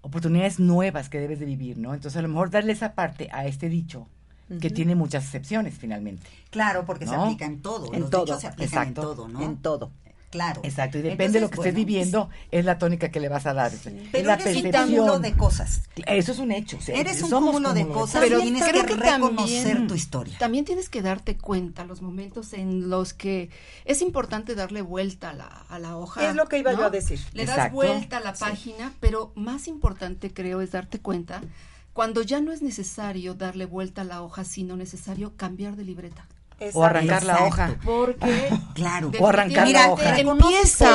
[0.00, 1.94] Oportunidades nuevas que debes de vivir, ¿no?
[1.94, 4.08] Entonces, a lo mejor darle esa parte a este dicho,
[4.60, 6.26] que tiene muchas excepciones finalmente.
[6.50, 7.92] Claro, porque se aplica en todo.
[7.92, 9.00] En Los todo, se aplican exacto.
[9.00, 9.42] en todo, ¿no?
[9.42, 9.90] En todo.
[10.36, 10.60] Claro.
[10.64, 13.46] Exacto, y depende de lo que estés bueno, viviendo, es la tónica que le vas
[13.46, 13.72] a dar.
[14.12, 15.82] Pero la eres un cúmulo de cosas.
[16.06, 16.76] Eso es un hecho.
[16.76, 19.94] o sea, Eres un somos cúmulo de cosas, Pero tienes que que reconocer también- tu
[19.94, 20.36] historia.
[20.38, 23.48] También tienes que darte cuenta los momentos en los que
[23.86, 26.28] es importante darle vuelta a la, a la hoja.
[26.28, 26.78] Es lo que iba ¿no?
[26.80, 27.18] yo a decir.
[27.32, 28.44] Le das vuelta a la Sí.
[28.44, 31.40] página, pero más importante creo es darte cuenta
[31.94, 36.26] cuando ya no es necesario darle vuelta a la hoja, sino necesario cambiar de libreta.
[36.72, 37.76] O arrancar la hoja.
[37.84, 39.10] Porque Claro.
[39.20, 40.18] O arrancar la hoja.
[40.18, 40.86] empieza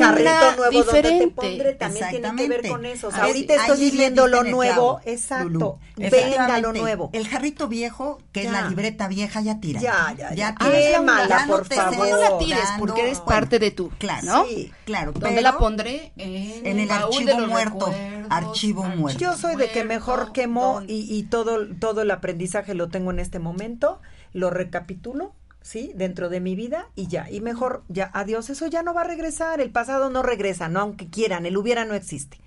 [0.00, 1.28] carrito nuevo donde te diferente.
[1.34, 2.68] pondré, también tiene que ver Exactamente.
[2.70, 3.08] con eso.
[3.08, 5.48] O sea, Ahí- ahorita estoy viviendo lo nuevo, exacto.
[5.48, 5.78] Lulú.
[5.96, 7.10] Venga lo nuevo.
[7.12, 9.80] El jarrito viejo, que es la libreta vieja, ya tira.
[9.80, 10.54] Ya, ya, ya.
[10.54, 10.70] tira.
[10.70, 12.08] Quémala, Ya no por te favor.
[12.08, 14.44] No la tires porque eres parte de tú, Claro, ¿no?
[14.46, 15.12] sí, claro.
[15.12, 16.12] ¿Dónde pero la pondré?
[16.16, 17.94] En, En el archivo muerto.
[18.30, 19.18] Archivo muerto.
[19.20, 23.38] Yo soy de que mejor quemo y todo, todo el aprendizaje lo tengo en este
[23.38, 24.00] momento,
[24.32, 25.92] lo recapitulo, ¿sí?
[25.94, 27.30] Dentro de mi vida y ya.
[27.30, 30.80] Y mejor, ya, adiós, eso ya no va a regresar, el pasado no regresa, no
[30.80, 32.38] aunque quieran, el hubiera no existe.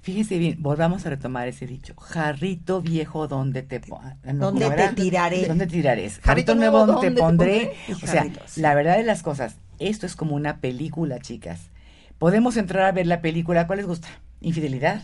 [0.00, 1.94] Fíjese bien, volvamos a retomar ese dicho.
[1.96, 5.46] Jarrito viejo, ¿dónde te ah, no, ¿Dónde ¿cómo te tiraré?
[5.46, 6.02] ¿Dónde tiraré?
[6.08, 7.76] Jarrito, Jarrito nuevo, ¿dónde te ¿dónde te pondré?
[7.94, 8.58] O sea, Jarritos.
[8.58, 11.70] la verdad de las cosas, esto es como una película, chicas.
[12.18, 14.08] Podemos entrar a ver la película, ¿cuál les gusta?
[14.40, 15.02] Infidelidad,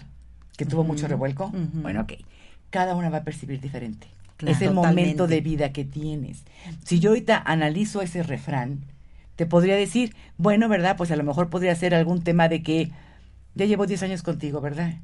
[0.57, 1.51] que tuvo mucho revuelco.
[1.53, 2.14] Bueno, ok.
[2.70, 4.09] Cada una va a percibir diferente.
[4.37, 5.01] Claro, es el totalmente.
[5.03, 6.45] momento de vida que tienes.
[6.85, 8.85] Si yo ahorita analizo ese refrán,
[9.37, 10.97] te podría decir, bueno, ¿verdad?
[10.97, 12.91] Pues a lo mejor podría ser algún tema de que
[13.55, 14.95] ya llevo 10 años contigo, ¿verdad?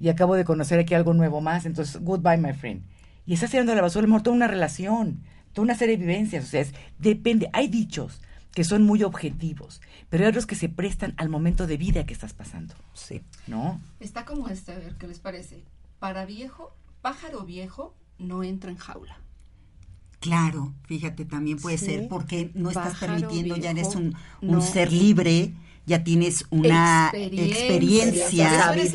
[0.00, 2.82] Y acabo de conocer aquí algo nuevo más, entonces, goodbye, my friend.
[3.26, 5.20] Y estás tirando a la basura, a lo mejor toda una relación,
[5.54, 7.48] toda una serie de vivencias, o sea, es- depende.
[7.54, 8.20] Hay dichos
[8.52, 9.80] que son muy objetivos,
[10.10, 13.22] pero hay otros que se prestan al momento de vida que estás pasando, Sí.
[13.46, 13.80] ¿no?
[14.00, 15.62] Está como este, a ver, ¿qué les parece?
[15.98, 19.18] Para viejo, pájaro viejo no entra en jaula.
[20.20, 21.86] Claro, fíjate, también puede Sí.
[21.86, 24.60] ser porque no estás permitiendo, ya eres un, un no.
[24.62, 25.52] ser libre,
[25.86, 28.48] ya tienes una experiencia.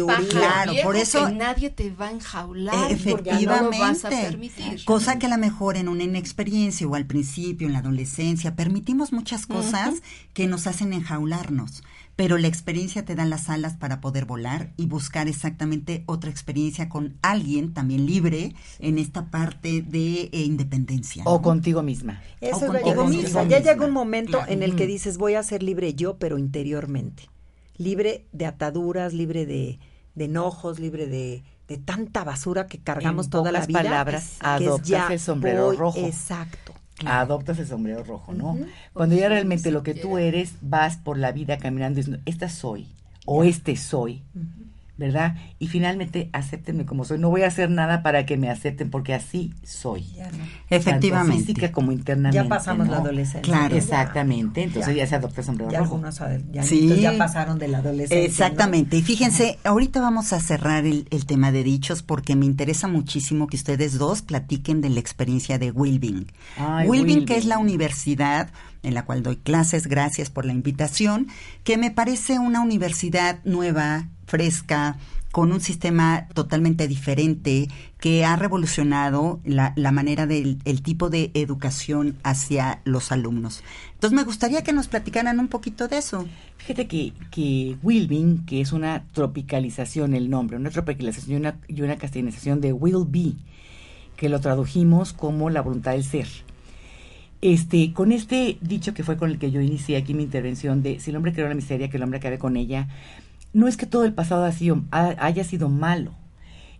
[0.07, 2.97] Pájaro Claro, por eso que nadie te va a enjaular.
[3.09, 4.09] Porque no lo vas a Efectivamente.
[4.25, 4.85] permitir.
[4.85, 9.13] Cosa que a lo mejor en una inexperiencia o al principio, en la adolescencia, permitimos
[9.13, 10.01] muchas cosas
[10.33, 11.83] que nos hacen enjaularnos.
[12.19, 16.89] Pero la experiencia te da las alas para poder volar y buscar exactamente otra experiencia
[16.89, 21.23] con alguien también libre en esta parte de eh, independencia.
[21.25, 22.21] O contigo misma.
[22.41, 23.45] Eso O contigo misma.
[23.45, 24.51] Ya llega un momento Claro.
[24.51, 24.91] en el que Ujú.
[24.91, 27.29] dices, voy a ser libre yo, pero interiormente.
[27.77, 29.79] Libre de ataduras, libre de,
[30.15, 33.81] de enojos, libre de, de tanta basura que cargamos En toda la vida.
[33.81, 35.99] palabras, que es adoptas ya el sombrero voy- rojo.
[36.05, 36.73] Exacto.
[37.05, 38.57] Adoptas el sombrero rojo, ¿no?
[38.93, 42.87] Cuando ya realmente lo que tú eres, vas por la vida caminando diciendo, esta soy,
[43.25, 44.23] o este soy,
[44.99, 45.35] ¿verdad?
[45.57, 47.17] Y finalmente, acéptenme como soy.
[47.17, 50.05] No voy a hacer nada para que me acepten, porque así soy.
[50.69, 51.33] Efectivamente.
[51.33, 52.35] Tanto física como internamente.
[52.35, 52.91] Ya pasamos ¿no?
[52.93, 53.41] la adolescencia.
[53.41, 53.75] Claro.
[53.75, 54.61] Exactamente.
[54.63, 55.03] Entonces Ya.
[55.03, 55.95] ya, se adopta el sombrero Ya rojo.
[55.95, 56.19] algunos
[56.51, 56.99] ya, Sí.
[56.99, 58.25] ya pasaron de la adolescencia.
[58.25, 58.97] Exactamente.
[58.97, 63.47] Y fíjense, ahorita vamos a cerrar el, el tema de dichos porque me interesa muchísimo
[63.47, 66.27] que ustedes dos platiquen de la experiencia de Wilbing.
[66.57, 67.49] Ay, Wilbing, que es Wilbing.
[67.49, 68.49] la universidad
[68.81, 71.27] en la cual doy clases, gracias por la invitación,
[71.65, 74.97] que me parece una universidad nueva, fresca,
[75.31, 77.67] con un sistema totalmente diferente
[77.99, 83.63] que ha revolucionado la, la manera del el tipo de educación hacia los alumnos.
[83.93, 86.25] Entonces me gustaría que nos platicaran un poquito de eso.
[86.57, 91.81] Fíjate que, que Wilbing, que es una tropicalización el nombre, una tropicalización y una, y
[91.81, 93.33] una castellanización de Will Be,
[94.15, 96.27] que lo tradujimos como la voluntad del ser.
[97.41, 100.99] Este, con este dicho que fue con el que yo inicié aquí mi intervención de
[100.99, 102.89] si el hombre creó la miseria, que el hombre acabe con ella,
[103.53, 106.13] no es que todo el pasado ha sido- ha- haya sido malo,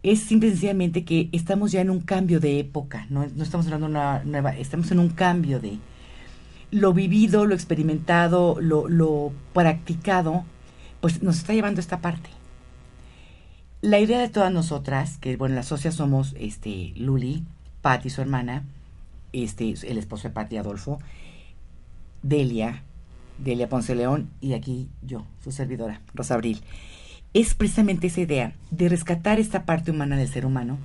[0.03, 3.87] es simple y sencillamente que estamos ya en un cambio de época, no, estamos hablando
[3.87, 5.77] de una nueva, estamos en un cambio de
[6.71, 10.45] lo vivido, lo experimentado, lo, lo practicado,
[11.01, 12.29] pues nos está llevando a esta parte.
[13.81, 17.43] La idea de todas nosotras, que bueno, las socias somos este Luli,
[17.81, 18.63] Patti, su hermana,
[19.33, 20.99] este, el esposo de Patti Adolfo,
[22.21, 22.83] Delia,
[23.43, 26.61] Delia Ponce León, y aquí yo, su servidora, Rosa Abril.
[27.33, 30.77] Es precisamente esa idea de rescatar esta parte humana del ser humano,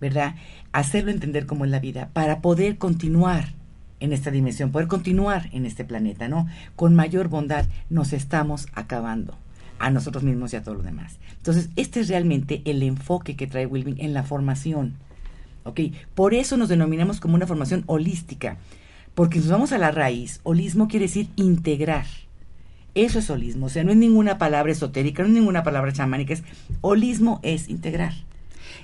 [0.00, 0.34] ¿verdad?
[0.72, 3.52] Hacerlo entender cómo es la vida, para poder continuar
[4.00, 6.46] en esta dimensión, poder continuar en este planeta, ¿no?
[6.74, 9.36] Con mayor bondad nos estamos acabando
[9.78, 11.18] a nosotros mismos y a todo lo demás.
[11.36, 14.94] Entonces, este es realmente el enfoque que trae Wilbing en la formación.
[15.64, 15.80] ¿Ok?
[16.14, 18.56] Por eso nos denominamos como una formación holística.
[19.14, 22.06] Porque si nos vamos a la raíz, holismo quiere decir integrar.
[22.94, 23.66] Eso es holismo.
[23.66, 26.34] O sea, no es ninguna palabra esotérica, no es ninguna palabra chamánica.
[26.34, 26.42] Es,
[26.80, 28.14] holismo es integrar.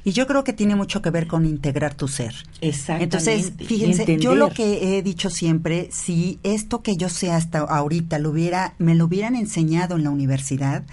[0.04, 2.32] Y yo creo que tiene mucho que ver con integrar tu ser.
[2.60, 3.16] Exactamente.
[3.16, 8.18] Entonces, fíjense, yo lo que he dicho siempre, si esto que yo sé hasta ahorita
[8.20, 10.84] lo hubiera, me lo hubieran enseñado en la universidad,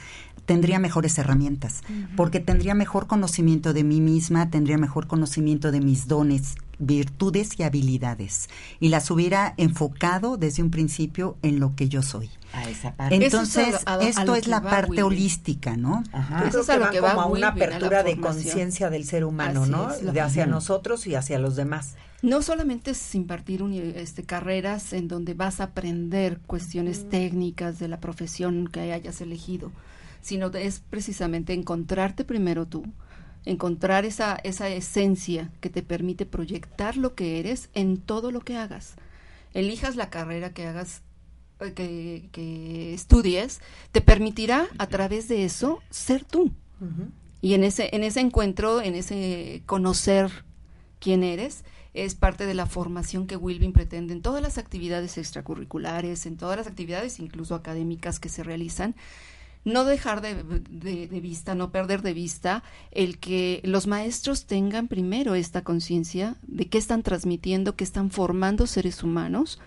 [0.46, 1.82] tendría mejores herramientas,
[2.16, 7.64] porque tendría mejor conocimiento de mí misma, tendría mejor conocimiento de mis dones, virtudes y
[7.64, 8.50] habilidades,
[8.80, 12.30] y las hubiera enfocado desde un principio en lo que yo soy.
[12.54, 13.16] A esa parte.
[13.16, 15.02] Entonces, Eso es a lo- a- a esto es la parte Wilby.
[15.02, 16.04] holística, ¿no?
[16.12, 16.48] Ajá.
[16.48, 19.06] Eso es a que lo va que va como a una apertura de conciencia del
[19.06, 19.92] ser humano, Así ¿no?
[19.92, 21.96] es, de hacia nosotros y hacia los demás.
[22.22, 23.62] No solamente es impartir
[23.96, 29.72] este, carreras en donde vas a aprender cuestiones técnicas de la profesión que hayas elegido,
[30.22, 32.86] sino es precisamente encontrarte primero tú,
[33.46, 38.58] encontrar esa, esa esencia que te permite proyectar lo que eres en todo lo que
[38.58, 38.96] hagas.
[39.54, 41.02] Elijas la carrera que hagas,
[41.60, 46.52] eh, que, que estudies, te permitirá a través de eso ser tú.
[47.42, 50.32] Y en ese, en ese encuentro, en ese conocer
[51.00, 51.64] quién eres,
[51.94, 56.58] es parte de la formación que Wilbin pretende en todas las actividades extracurriculares, en todas
[56.58, 58.96] las actividades incluso académicas que se realizan.
[59.66, 65.36] No dejar de, de- vista, no perder de vista el que los maestros tengan primero
[65.36, 69.60] esta conciencia de qué están transmitiendo, qué están formando seres humanos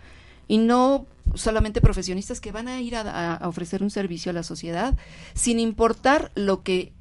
[0.49, 4.43] y no solamente profesionistas que van a ir a, a- ofrecer un servicio a la
[4.43, 4.97] sociedad
[5.35, 6.93] sin importar lo que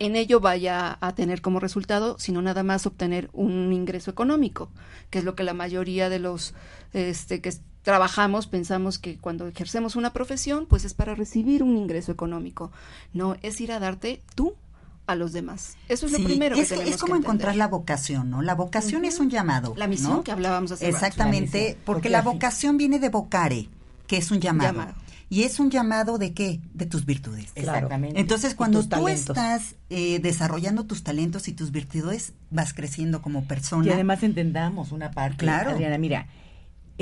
[0.00, 4.70] en ello vaya a tener como resultado, sino nada más obtener un ingreso económico,
[5.10, 6.54] que es lo que la mayoría de los
[6.94, 12.12] este, que trabajamos pensamos que cuando ejercemos una profesión, pues es para recibir un ingreso
[12.12, 12.70] económico.
[13.12, 14.54] No, es ir a darte tú
[15.06, 15.76] a los demás.
[15.88, 18.42] Eso es Sí, lo primero es, que tenemos es como que encontrar la vocación, ¿no?
[18.42, 19.74] La vocación es un llamado.
[19.76, 20.24] La misión ¿no?
[20.24, 20.92] que hablábamos hace rato.
[21.00, 21.78] La Exactamente, misión.
[21.84, 23.68] porque la vocación viene de vocare,
[24.06, 24.72] que es un llamado.
[24.72, 24.94] Llamado.
[25.32, 26.60] Y es un llamado de qué?
[26.74, 27.52] De tus virtudes.
[27.54, 28.18] Exactamente.
[28.18, 29.36] Entonces, cuando tú talentos.
[29.36, 33.86] estás eh, desarrollando tus talentos y tus virtudes, vas creciendo como persona.
[33.86, 35.70] Y además entendamos una parte, Claro.
[35.70, 36.26] Adriana, mira,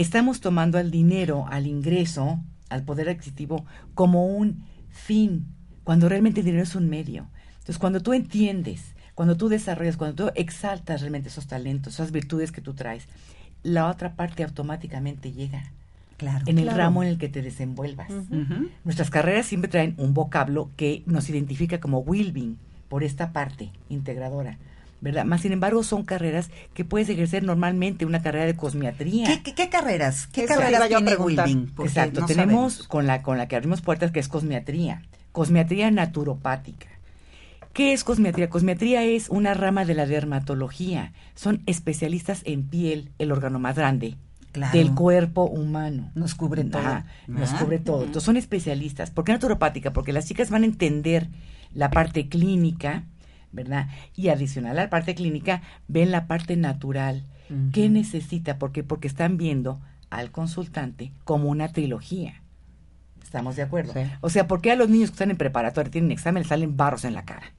[0.00, 2.40] estamos tomando al dinero, al ingreso,
[2.70, 5.46] al poder adquisitivo como un fin,
[5.84, 7.26] cuando realmente el dinero es un medio.
[7.54, 12.52] Entonces, cuando tú entiendes, cuando tú desarrollas, cuando tú exaltas realmente esos talentos, esas virtudes
[12.52, 13.08] que tú traes,
[13.62, 15.72] la otra parte automáticamente llega.
[16.16, 16.44] Claro.
[16.46, 16.78] En el Claro.
[16.78, 18.08] ramo en el que te desenvuelvas.
[18.84, 24.58] Nuestras carreras siempre traen un vocablo que nos identifica como Wilbing por esta parte integradora,
[25.00, 25.24] ¿verdad?
[25.24, 29.26] Más sin embargo, son carreras que puedes ejercer normalmente, una carrera de cosmiatría.
[29.26, 30.26] ¿Qué, qué- qué carreras?
[30.28, 31.16] ¿Qué Eso carreras tiene.
[31.16, 31.72] Wilbing?
[31.80, 32.88] Exacto, no tenemos sabemos.
[32.88, 36.88] con la con la que abrimos puertas que es cosmiatría, cosmiatría naturopática.
[37.72, 38.50] ¿Qué es cosmiatría?
[38.50, 41.12] Cosmiatría es una rama de la dermatología.
[41.36, 44.16] Son especialistas en piel, el órgano más grande
[44.50, 44.76] Claro.
[44.76, 46.10] del cuerpo humano.
[46.16, 46.80] Nos cubre todo.
[46.82, 47.60] Ajá, nos ¿verdad?
[47.60, 47.98] cubre todo.
[48.00, 49.10] Entonces son especialistas.
[49.10, 49.92] ¿Por qué naturopática?
[49.92, 51.28] Porque las chicas van a entender
[51.74, 53.04] la parte clínica,
[53.52, 53.88] ¿verdad?
[54.14, 57.24] Y adicional a la parte clínica, ven la parte natural.
[57.72, 58.58] ¿Qué necesita?
[58.58, 58.82] ¿Por qué?
[58.84, 59.80] Porque están viendo
[60.10, 62.42] al consultante como una trilogía.
[63.22, 63.92] ¿Estamos de acuerdo?
[63.94, 64.00] Sí.
[64.20, 67.04] O sea, ¿por qué a los niños que están en preparatoria tienen examen salen barros
[67.04, 67.52] en la cara?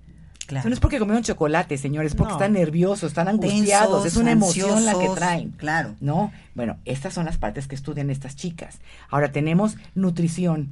[0.47, 0.61] Claro.
[0.61, 2.37] Eso no es porque comieron chocolate, señores, es porque No.
[2.37, 5.51] están nerviosos, están angustiados, Tensos, es una emoción la que traen.
[5.51, 5.95] Claro.
[5.99, 6.31] ¿no?
[6.55, 8.79] Bueno, estas son las partes que estudian estas chicas.
[9.11, 10.69] Ahora tenemos nutrición.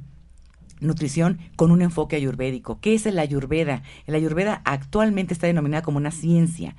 [0.80, 2.80] Nutrición con un enfoque ayurvédico.
[2.80, 3.82] ¿Qué es el ayurveda?
[4.06, 6.76] El ayurveda actualmente está denominada como una ciencia.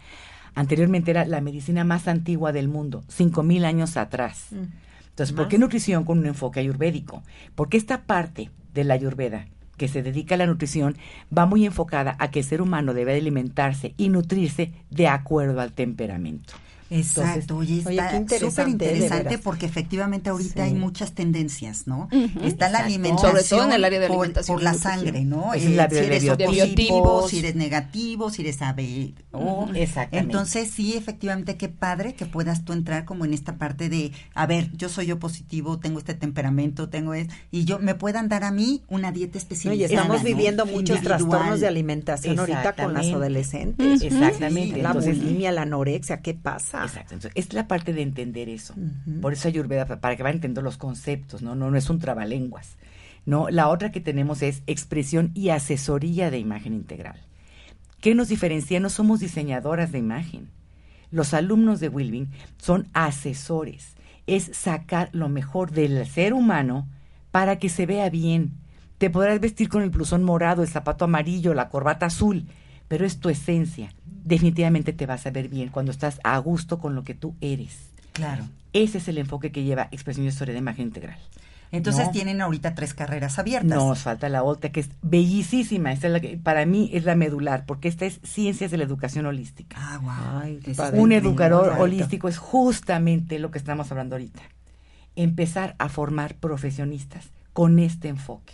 [0.55, 4.47] Anteriormente era la medicina más antigua del mundo, cinco mil años atrás.
[5.09, 7.23] Entonces, ¿por qué nutrición con un enfoque ayurvédico?
[7.55, 9.47] Porque esta parte de la ayurveda
[9.77, 10.97] que se dedica a la nutrición
[11.35, 15.73] va muy enfocada a que el ser humano debe alimentarse y nutrirse de acuerdo al
[15.73, 16.53] temperamento.
[16.89, 20.71] Exacto, oye, Oye, está súper interesante porque efectivamente ahorita Sí.
[20.71, 22.07] hay muchas tendencias, ¿no?
[22.43, 22.85] Está la Exacto.
[22.85, 25.53] alimentación Sobre todo en el área de por- alimentación por, y la sangre, ¿no?
[25.53, 29.13] Esa es la si eres positivo, si eres negativo, si eres AB.
[30.11, 34.45] Entonces, sí, efectivamente, qué padre que puedas tú entrar como en esta parte de, a
[34.45, 38.43] ver, yo soy yo positivo, tengo este temperamento, tengo es y yo me puedan dar
[38.43, 39.75] a mí una dieta No, específica.
[39.75, 44.01] y estamos viviendo muchos trastornos de alimentación ahorita con las adolescentes.
[44.01, 44.75] Exactamente.
[44.75, 46.78] Sí, la Entonces, bulimia, la anorexia, ¿qué pasa?
[46.85, 47.13] Exacto.
[47.15, 48.73] Entonces, es la parte de entender eso.
[49.21, 51.55] Por eso Ayurveda, pa- para que vayan entendiendo los conceptos, ¿no?
[51.55, 52.77] No, no es un trabalenguas.
[53.25, 57.19] No, la otra que tenemos es expresión y asesoría de imagen integral.
[58.01, 58.79] ¿Qué nos diferencia?
[58.79, 60.49] No somos diseñadoras de imagen.
[61.11, 63.95] Los alumnos de Wilbing son asesores.
[64.27, 66.87] Es sacar lo mejor del ser humano
[67.31, 68.53] para que se vea bien.
[68.99, 72.45] Te podrás vestir con el blusón morado, el zapato amarillo, la corbata azul,
[72.87, 73.91] pero es tu esencia.
[74.29, 77.75] Definitivamente te vas a ver bien cuando estás a gusto con lo que tú eres.
[78.13, 78.45] Claro.
[78.73, 81.17] Ese es el enfoque que lleva expresión y historia de imagen integral.
[81.71, 82.11] Entonces No.
[82.11, 83.69] tienen ahorita tres carreras abiertas.
[83.69, 85.91] Nos falta la otra, que es bellísima.
[85.91, 88.83] Esta es la que, para mí es la medular, porque esta es Ciencias de la
[88.83, 89.75] Educación Holística.
[89.79, 90.41] Ah, wow.
[90.41, 90.59] Ay,
[90.93, 94.41] Un educador holístico es justamente lo que estamos hablando ahorita.
[95.15, 98.53] Empezar a formar profesionistas con este enfoque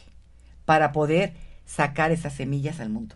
[0.65, 1.33] para poder
[1.65, 3.15] sacar esas semillas al mundo.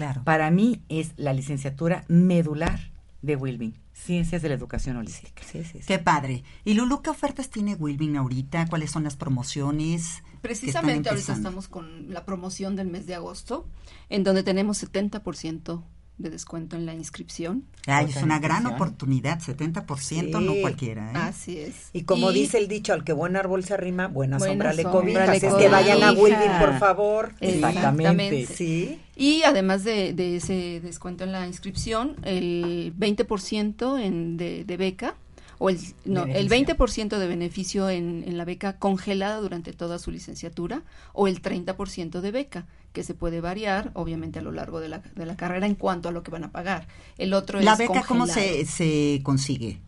[0.00, 0.24] Claro.
[0.24, 2.90] Para mí es la licenciatura medular
[3.20, 5.42] de Wilbing, Ciencias de la Educación Holística.
[5.42, 5.84] Sí, sí, sí.
[5.86, 6.42] Qué padre.
[6.64, 8.66] ¿Y Lulu qué ofertas tiene Wilbing ahorita?
[8.70, 10.22] ¿Cuáles son las promociones?
[10.40, 13.68] Precisamente ahorita estamos con la promoción del mes de agosto,
[14.08, 15.82] en donde tenemos 70%
[16.22, 17.64] de descuento en la inscripción.
[17.86, 20.60] Ay, es una gran oportunidad, 70%, no Sí.
[20.60, 21.10] cualquiera.
[21.10, 21.16] ¿eh?
[21.16, 21.90] Así es.
[21.92, 24.82] Y como dice el dicho, al que buen árbol se arrima, buena, Buena sombra le
[24.84, 25.26] cobija.
[25.26, 26.12] le Así es que vayan a.
[26.12, 27.32] Wilbing, por favor.
[27.40, 28.46] Exactamente.
[28.46, 29.00] Sí.
[29.16, 35.14] Y además de, de ese descuento en la inscripción, el 20% en, de, de beca,
[35.58, 36.76] o el, no, el Beneficio.
[36.76, 42.20] 20% de beneficio en, en la beca congelada durante toda su licenciatura, o el 30%
[42.22, 45.66] de beca, que se puede variar, obviamente, a lo largo de la, de la carrera
[45.66, 46.86] en cuanto a lo que van a pagar.
[47.18, 48.66] El otro ¿La es beca cómo se, congelado.
[48.66, 49.80] se consigue?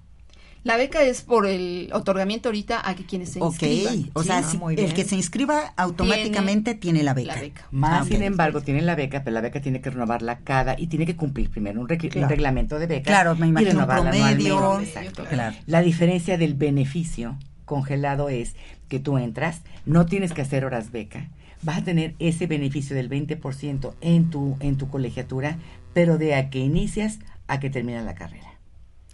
[0.64, 4.10] La beca es por el otorgamiento ahorita a que quienes se Ok, inscriban.
[4.12, 4.28] o ¿sí?
[4.28, 4.94] sea, si- muy el bien.
[4.94, 7.34] que se inscriba automáticamente tiene, la beca.
[7.34, 7.66] la beca.
[7.72, 8.22] Más Ah, sin ok.
[8.22, 11.50] embargo, tienen la beca, pero la beca tiene que renovarla cada y tiene que cumplir
[11.50, 13.10] primero un, reglamento de beca.
[13.10, 14.58] Claro, me y imagino un renovarla promedio.
[14.58, 15.00] anualmente.
[15.00, 15.24] Exacto.
[15.24, 15.56] Claro.
[15.66, 18.54] La diferencia del beneficio congelado es
[18.88, 21.28] que tú entras, no tienes que hacer horas beca,
[21.62, 25.58] vas a tener ese beneficio del 20% en tu, en tu colegiatura,
[25.94, 28.48] pero de a que inicias a que termina la carrera.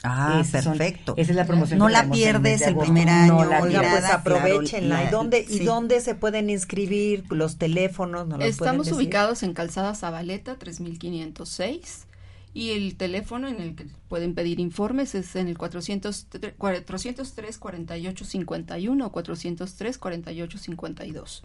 [0.05, 1.14] Ah, Esas son- perfecto.
[1.16, 3.44] esa es la promoción No que la pierdes de el primer No año.
[3.46, 3.90] la ni Oiga, pierdes.
[3.90, 5.03] pues claro, aprovechenla.
[5.03, 7.24] la- ¿Y dónde, ¿Y dónde se pueden inscribir?
[7.30, 8.28] ¿Los teléfonos?
[8.28, 12.07] ¿No los Estamos ubicados en Calzada Zabaleta 3506
[12.55, 16.26] y el teléfono en el que pueden pedir informes es en el 400
[16.59, 21.42] 403 48 51 o 403 48 52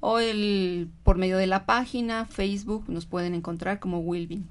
[0.00, 4.46] o el por medio de la página Facebook nos pueden encontrar como Wilbin.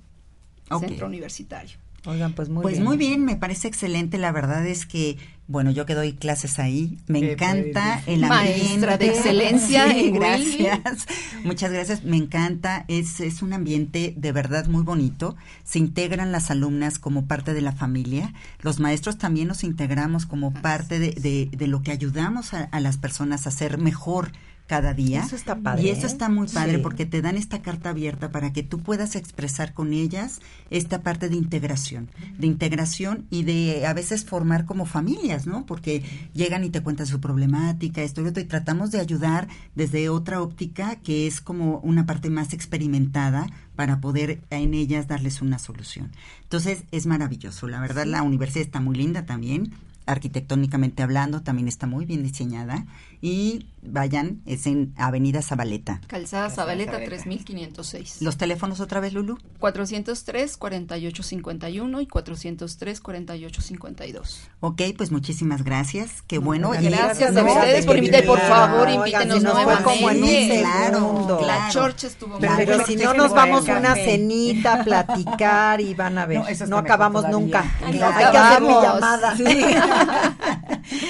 [0.80, 1.78] Centro Universitario.
[2.06, 2.84] Oigan, pues muy pues bien.
[2.86, 4.18] muy bien, me parece excelente.
[4.18, 8.28] La verdad es que, bueno, yo que doy clases ahí, me Qué encanta el ambiente.
[8.30, 11.08] Maestra de excelencia Sí, gracias.
[11.44, 12.04] Muchas gracias.
[12.06, 12.86] Me encanta.
[12.88, 15.36] Es, es un ambiente de verdad muy bonito.
[15.66, 18.34] Se integran las alumnas como parte de la familia.
[18.62, 22.80] Los maestros también nos integramos como parte de, de- de lo que ayudamos a, a
[22.80, 24.32] las personas a ser mejor
[24.70, 25.24] cada día.
[25.24, 26.06] Eso está padre, Y eso ¿eh?
[26.06, 26.82] está muy padre Sí.
[26.84, 31.28] porque te dan esta carta abierta para que tú puedas expresar con ellas esta parte
[31.28, 32.08] de integración,
[32.38, 35.66] de integración y de a veces formar como familias, ¿no?
[35.66, 36.04] Porque
[36.36, 40.08] llegan y te cuentan su problemática, esto y lo otro, y tratamos de ayudar desde
[40.10, 45.58] otra óptica que es como una parte más experimentada para poder en ellas darles una
[45.58, 46.12] solución.
[46.44, 49.72] Entonces es maravilloso, la verdad la universidad está muy linda también,
[50.10, 52.86] arquitectónicamente hablando también está muy bien diseñada
[53.22, 56.02] y vayan, es en Avenida Zabaleta.
[56.08, 57.10] Calzada Zabaleta Zabaleta.
[57.16, 58.22] 3506.
[58.22, 59.38] Los teléfonos otra vez, Lulu.
[59.60, 64.50] 403 48 51 y 403 48 52.
[64.62, 66.22] Ok, pues muchísimas gracias.
[66.28, 66.70] Qué bueno.
[66.72, 69.84] Gracias, Y- Gracias no, a ustedes de por invitar, por favor, invítenos nuevamente.
[69.84, 70.30] como en un
[70.60, 71.42] Claro, segundo.
[71.46, 75.94] La chorcha estuvo Pero muy Pero si no nos vamos el una cenita, platicar y
[75.94, 76.42] van a ver.
[76.68, 77.64] No, acabamos nunca.
[77.86, 79.36] Ay, Hay que hacer mi llamada.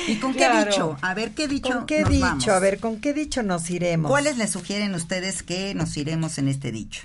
[0.07, 0.71] ¿Y con qué Claro.
[0.71, 0.97] dicho?
[1.01, 2.25] A ver, ¿qué dicho ¿Con qué nos dicho?
[2.25, 2.47] vamos?
[2.49, 4.09] A ver, ¿con qué dicho nos iremos?
[4.09, 7.01] ¿Cuáles les sugieren ustedes que nos iremos en este dicho?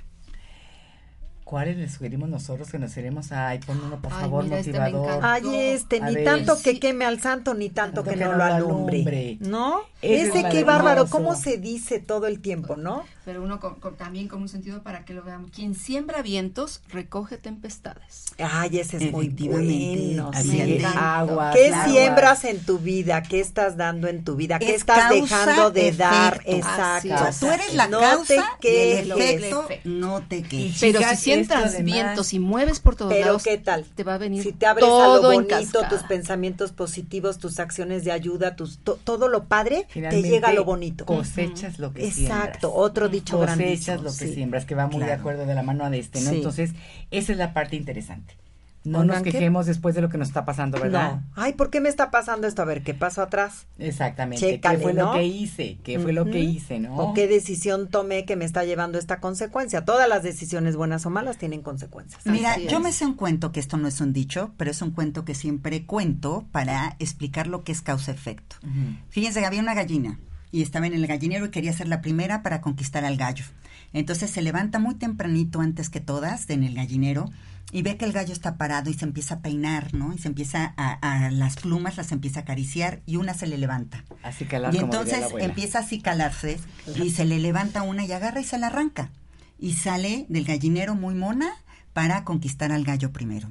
[1.45, 3.30] ¿Cuáles les sugerimos nosotros que nos iremos?
[3.30, 5.20] Ay, pon uno, por Ay, favor, mira, este motivador.
[5.22, 6.24] Ay, este, A ni ver.
[6.24, 8.97] tanto que queme al santo, ni tanto Tanto que, que no lo alumbre.
[8.97, 9.37] alumbre.
[9.41, 9.80] ¿no?
[10.01, 13.05] Ese Ese es qué bárbaro, cómo se dice todo el tiempo, ¿no?
[13.25, 15.51] Pero uno con- con- también con un sentido para que lo veamos.
[15.51, 18.27] Quien siembra vientos, recoge tempestades.
[18.39, 20.31] Ay, ese es muy bueno.
[20.31, 21.51] Que agua.
[21.55, 21.91] ¿Qué claro.
[21.93, 23.22] siembras en tu vida?
[23.22, 24.59] ¿Qué estás dando en tu vida?
[24.59, 25.14] ¿Qué Es estás causa,
[25.47, 26.35] dejando de dar?
[26.45, 26.53] efecto.
[26.57, 27.25] Exacto.
[27.41, 30.81] Tú eres la No causa te y el efecto no te quejes.
[30.81, 33.85] Pero si siembras además- vientos y mueves por todos Pero lados, qué tal?
[33.95, 38.05] te va a venir Si te abres a lo bonito, tus pensamientos positivos, tus acciones
[38.05, 41.07] de ayuda, tus to- todo lo padre, te llega lo bonito.
[41.07, 42.45] Cosechas lo que siembras.
[42.49, 44.35] Exacto, otro dicho Cosechas lo que sí.
[44.35, 46.31] siembras, que va muy de acuerdo de la mano de este, ¿no?
[46.31, 46.37] Sí.
[46.37, 46.73] Entonces,
[47.11, 48.37] esa es la parte interesante.
[48.85, 51.15] No nos quejemos después de lo que nos está pasando, ¿verdad?
[51.15, 51.23] No.
[51.37, 52.61] Ay, ¿por qué me está pasando esto?
[52.61, 53.67] A ver, ¿qué pasó atrás?
[53.79, 54.45] Exactamente.
[54.47, 55.07] Chécale, ¿Qué fue ¿no?
[55.07, 55.79] lo que hice?
[55.83, 56.95] ¿Qué fue lo que hice, no?
[56.99, 59.87] ¿O qué decisión tomé que me está llevando esta consecuencia?
[59.87, 62.21] Todas las decisiones buenas o malas tienen consecuencias.
[62.27, 64.91] Mira, yo me sé un cuento que esto no es un dicho, pero es un
[64.91, 68.57] cuento que siempre cuento para explicar lo que es causa-efecto.
[68.62, 68.99] Ujú.
[69.09, 70.19] Fíjense que había una gallina
[70.55, 73.45] y estaba en el gallinero y quería ser la primera para conquistar al gallo.
[73.93, 77.29] Entonces se levanta muy tempranito antes que todas en el gallinero
[77.73, 80.13] y ve que el gallo está parado y se empieza a peinar, ¿no?
[80.13, 83.59] Y se empieza a, a las plumas, las empieza a acariciar y una se le
[83.59, 84.05] levanta.
[84.23, 86.61] Así calar, Y como diría entonces la empieza a calarse
[87.03, 89.11] y se le levanta una y agarra y se la arranca.
[89.59, 91.51] Y sale del gallinero muy mona
[91.93, 93.49] para conquistar al gallo primero.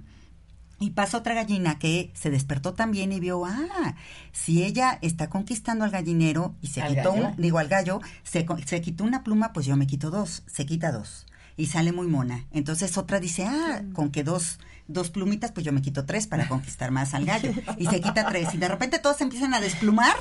[0.84, 3.95] Y pasa otra gallina que se despertó también y vio, ah,
[4.34, 8.45] si ella está conquistando al gallinero y se ¿Al quitó, una- digo al gallo, se,
[8.65, 11.25] se quitó una pluma, pues yo me quito dos, se quita dos.
[11.55, 12.43] Y sale muy mona.
[12.51, 14.59] Entonces otra dice, ah, con que dos,
[14.89, 17.53] dos plumitas, pues yo me quito tres para conquistar más al gallo.
[17.77, 18.53] Y se quita tres.
[18.53, 20.17] Y de repente todas se empiezan a desplumar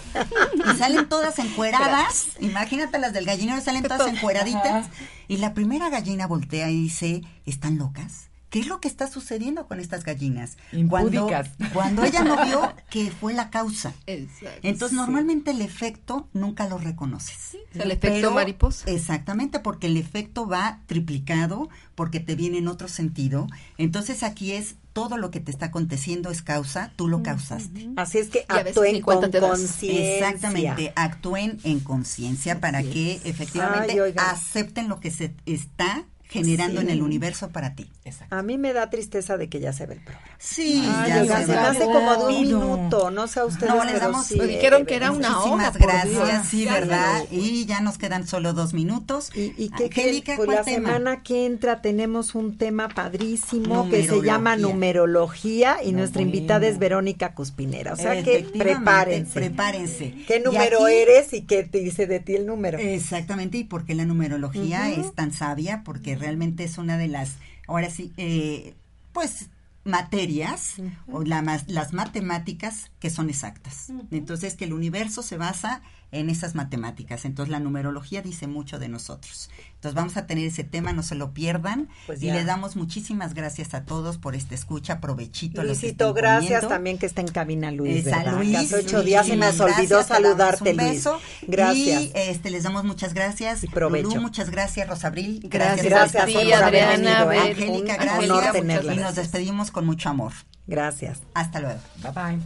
[0.72, 2.28] y salen todas encueradas.
[2.38, 4.86] Imagínate las del gallinero, salen todas encueraditas.
[5.26, 8.28] Y la primera gallina voltea y dice, ¿están locas?
[8.52, 10.58] ¿Qué es lo que está sucediendo con estas gallinas?
[10.90, 11.48] Cuando, Impúdicas.
[11.72, 13.94] cuando ella no vio que fue la causa.
[14.06, 14.60] Exacto.
[14.62, 17.56] Entonces, normalmente el efecto nunca lo reconoces.
[17.72, 18.90] el efecto mariposa.
[18.90, 23.46] Exactamente, porque el efecto va triplicado, porque te viene en otro sentido.
[23.78, 27.88] Entonces, aquí es todo lo que te está aconteciendo es causa, tú lo causaste.
[27.96, 30.14] Así es que Y a veces actúen con conciencia.
[30.14, 36.86] Exactamente, actúen en conciencia para que efectivamente Ay, acepten lo que se está generando Sí.
[36.86, 37.90] en el universo para ti.
[38.30, 40.26] A mí me da tristeza de que ya se ve el programa.
[40.38, 43.84] Sí, Ay, ya se se hace como de un minuto, no sé a ustedes, No,
[43.84, 46.72] les pero damos, sí, Nos dijeron que era una Muchísimas hora, por gracias, sí, Ya,
[46.74, 47.24] ¿verdad?
[47.30, 49.30] Y ya nos quedan solo dos minutos.
[49.34, 50.34] ¿Y, y qué Angélica?
[50.36, 50.88] Pues ¿cuál la tema?
[50.88, 55.78] semana que entra tenemos un tema padrísimo que se llama Numerología.
[55.84, 57.92] y nuestra invitada es Verónica Cuspinera.
[57.92, 59.32] O sea que prepárense.
[59.32, 60.14] Prepárense.
[60.26, 62.78] ¿Qué Y número aquí- eres y qué te dice de ti el número?
[62.78, 67.36] Exactamente, y por qué la numerología es tan sabia, porque realmente es una de las,
[67.66, 68.74] ahora sí, eh,
[69.12, 69.50] pues
[69.84, 70.76] materias
[71.10, 73.92] o la las matemáticas que son exactas.
[74.10, 77.24] Entonces, que el universo se basa en esas matemáticas.
[77.24, 79.50] Entonces, la numerología dice mucho de nosotros.
[79.74, 81.88] Entonces, vamos a tener ese tema, no se lo pierdan.
[82.06, 85.64] Pues y le damos muchísimas gracias a todos por esta escucha, provechito.
[85.64, 88.04] Luisito, gracias también que está en cabina Luis.
[88.04, 88.36] ¿verdad?
[88.36, 90.90] Luis, hace ocho Luis, días se me gracias, olvidó damos saludarte, un Luis.
[90.90, 91.20] beso.
[91.46, 92.02] Gracias.
[92.02, 93.64] Y este, les damos muchas gracias.
[93.64, 94.10] Y provecho.
[94.10, 95.40] Lulú, muchas gracias, Rosabril.
[95.44, 97.38] Gracias, gracias estar por haber venido, ¿eh?
[97.38, 98.30] Angélica, gracias.
[98.30, 98.94] honor tenerla.
[98.94, 100.32] Y nos despedimos con mucho amor.
[100.66, 101.20] Gracias.
[101.34, 101.80] Hasta luego.
[102.02, 102.38] Bye bye.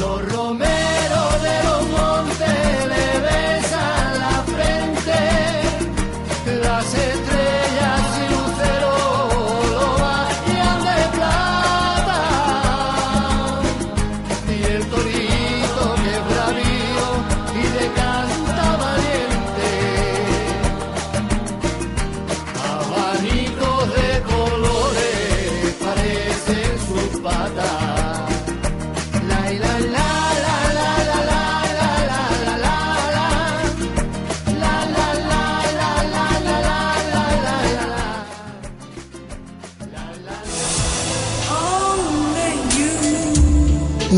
[0.00, 2.85] Los romeros de los montes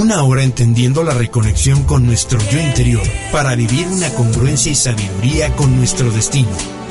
[0.09, 5.55] Una hora entendiendo la reconexión con nuestro yo interior para vivir una congruencia y sabiduría
[5.55, 6.49] con nuestro destino.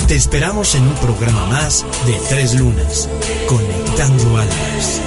[0.08, 3.10] Te esperamos en un programa más de Tres Lunas,
[3.48, 5.07] Conectando Almas.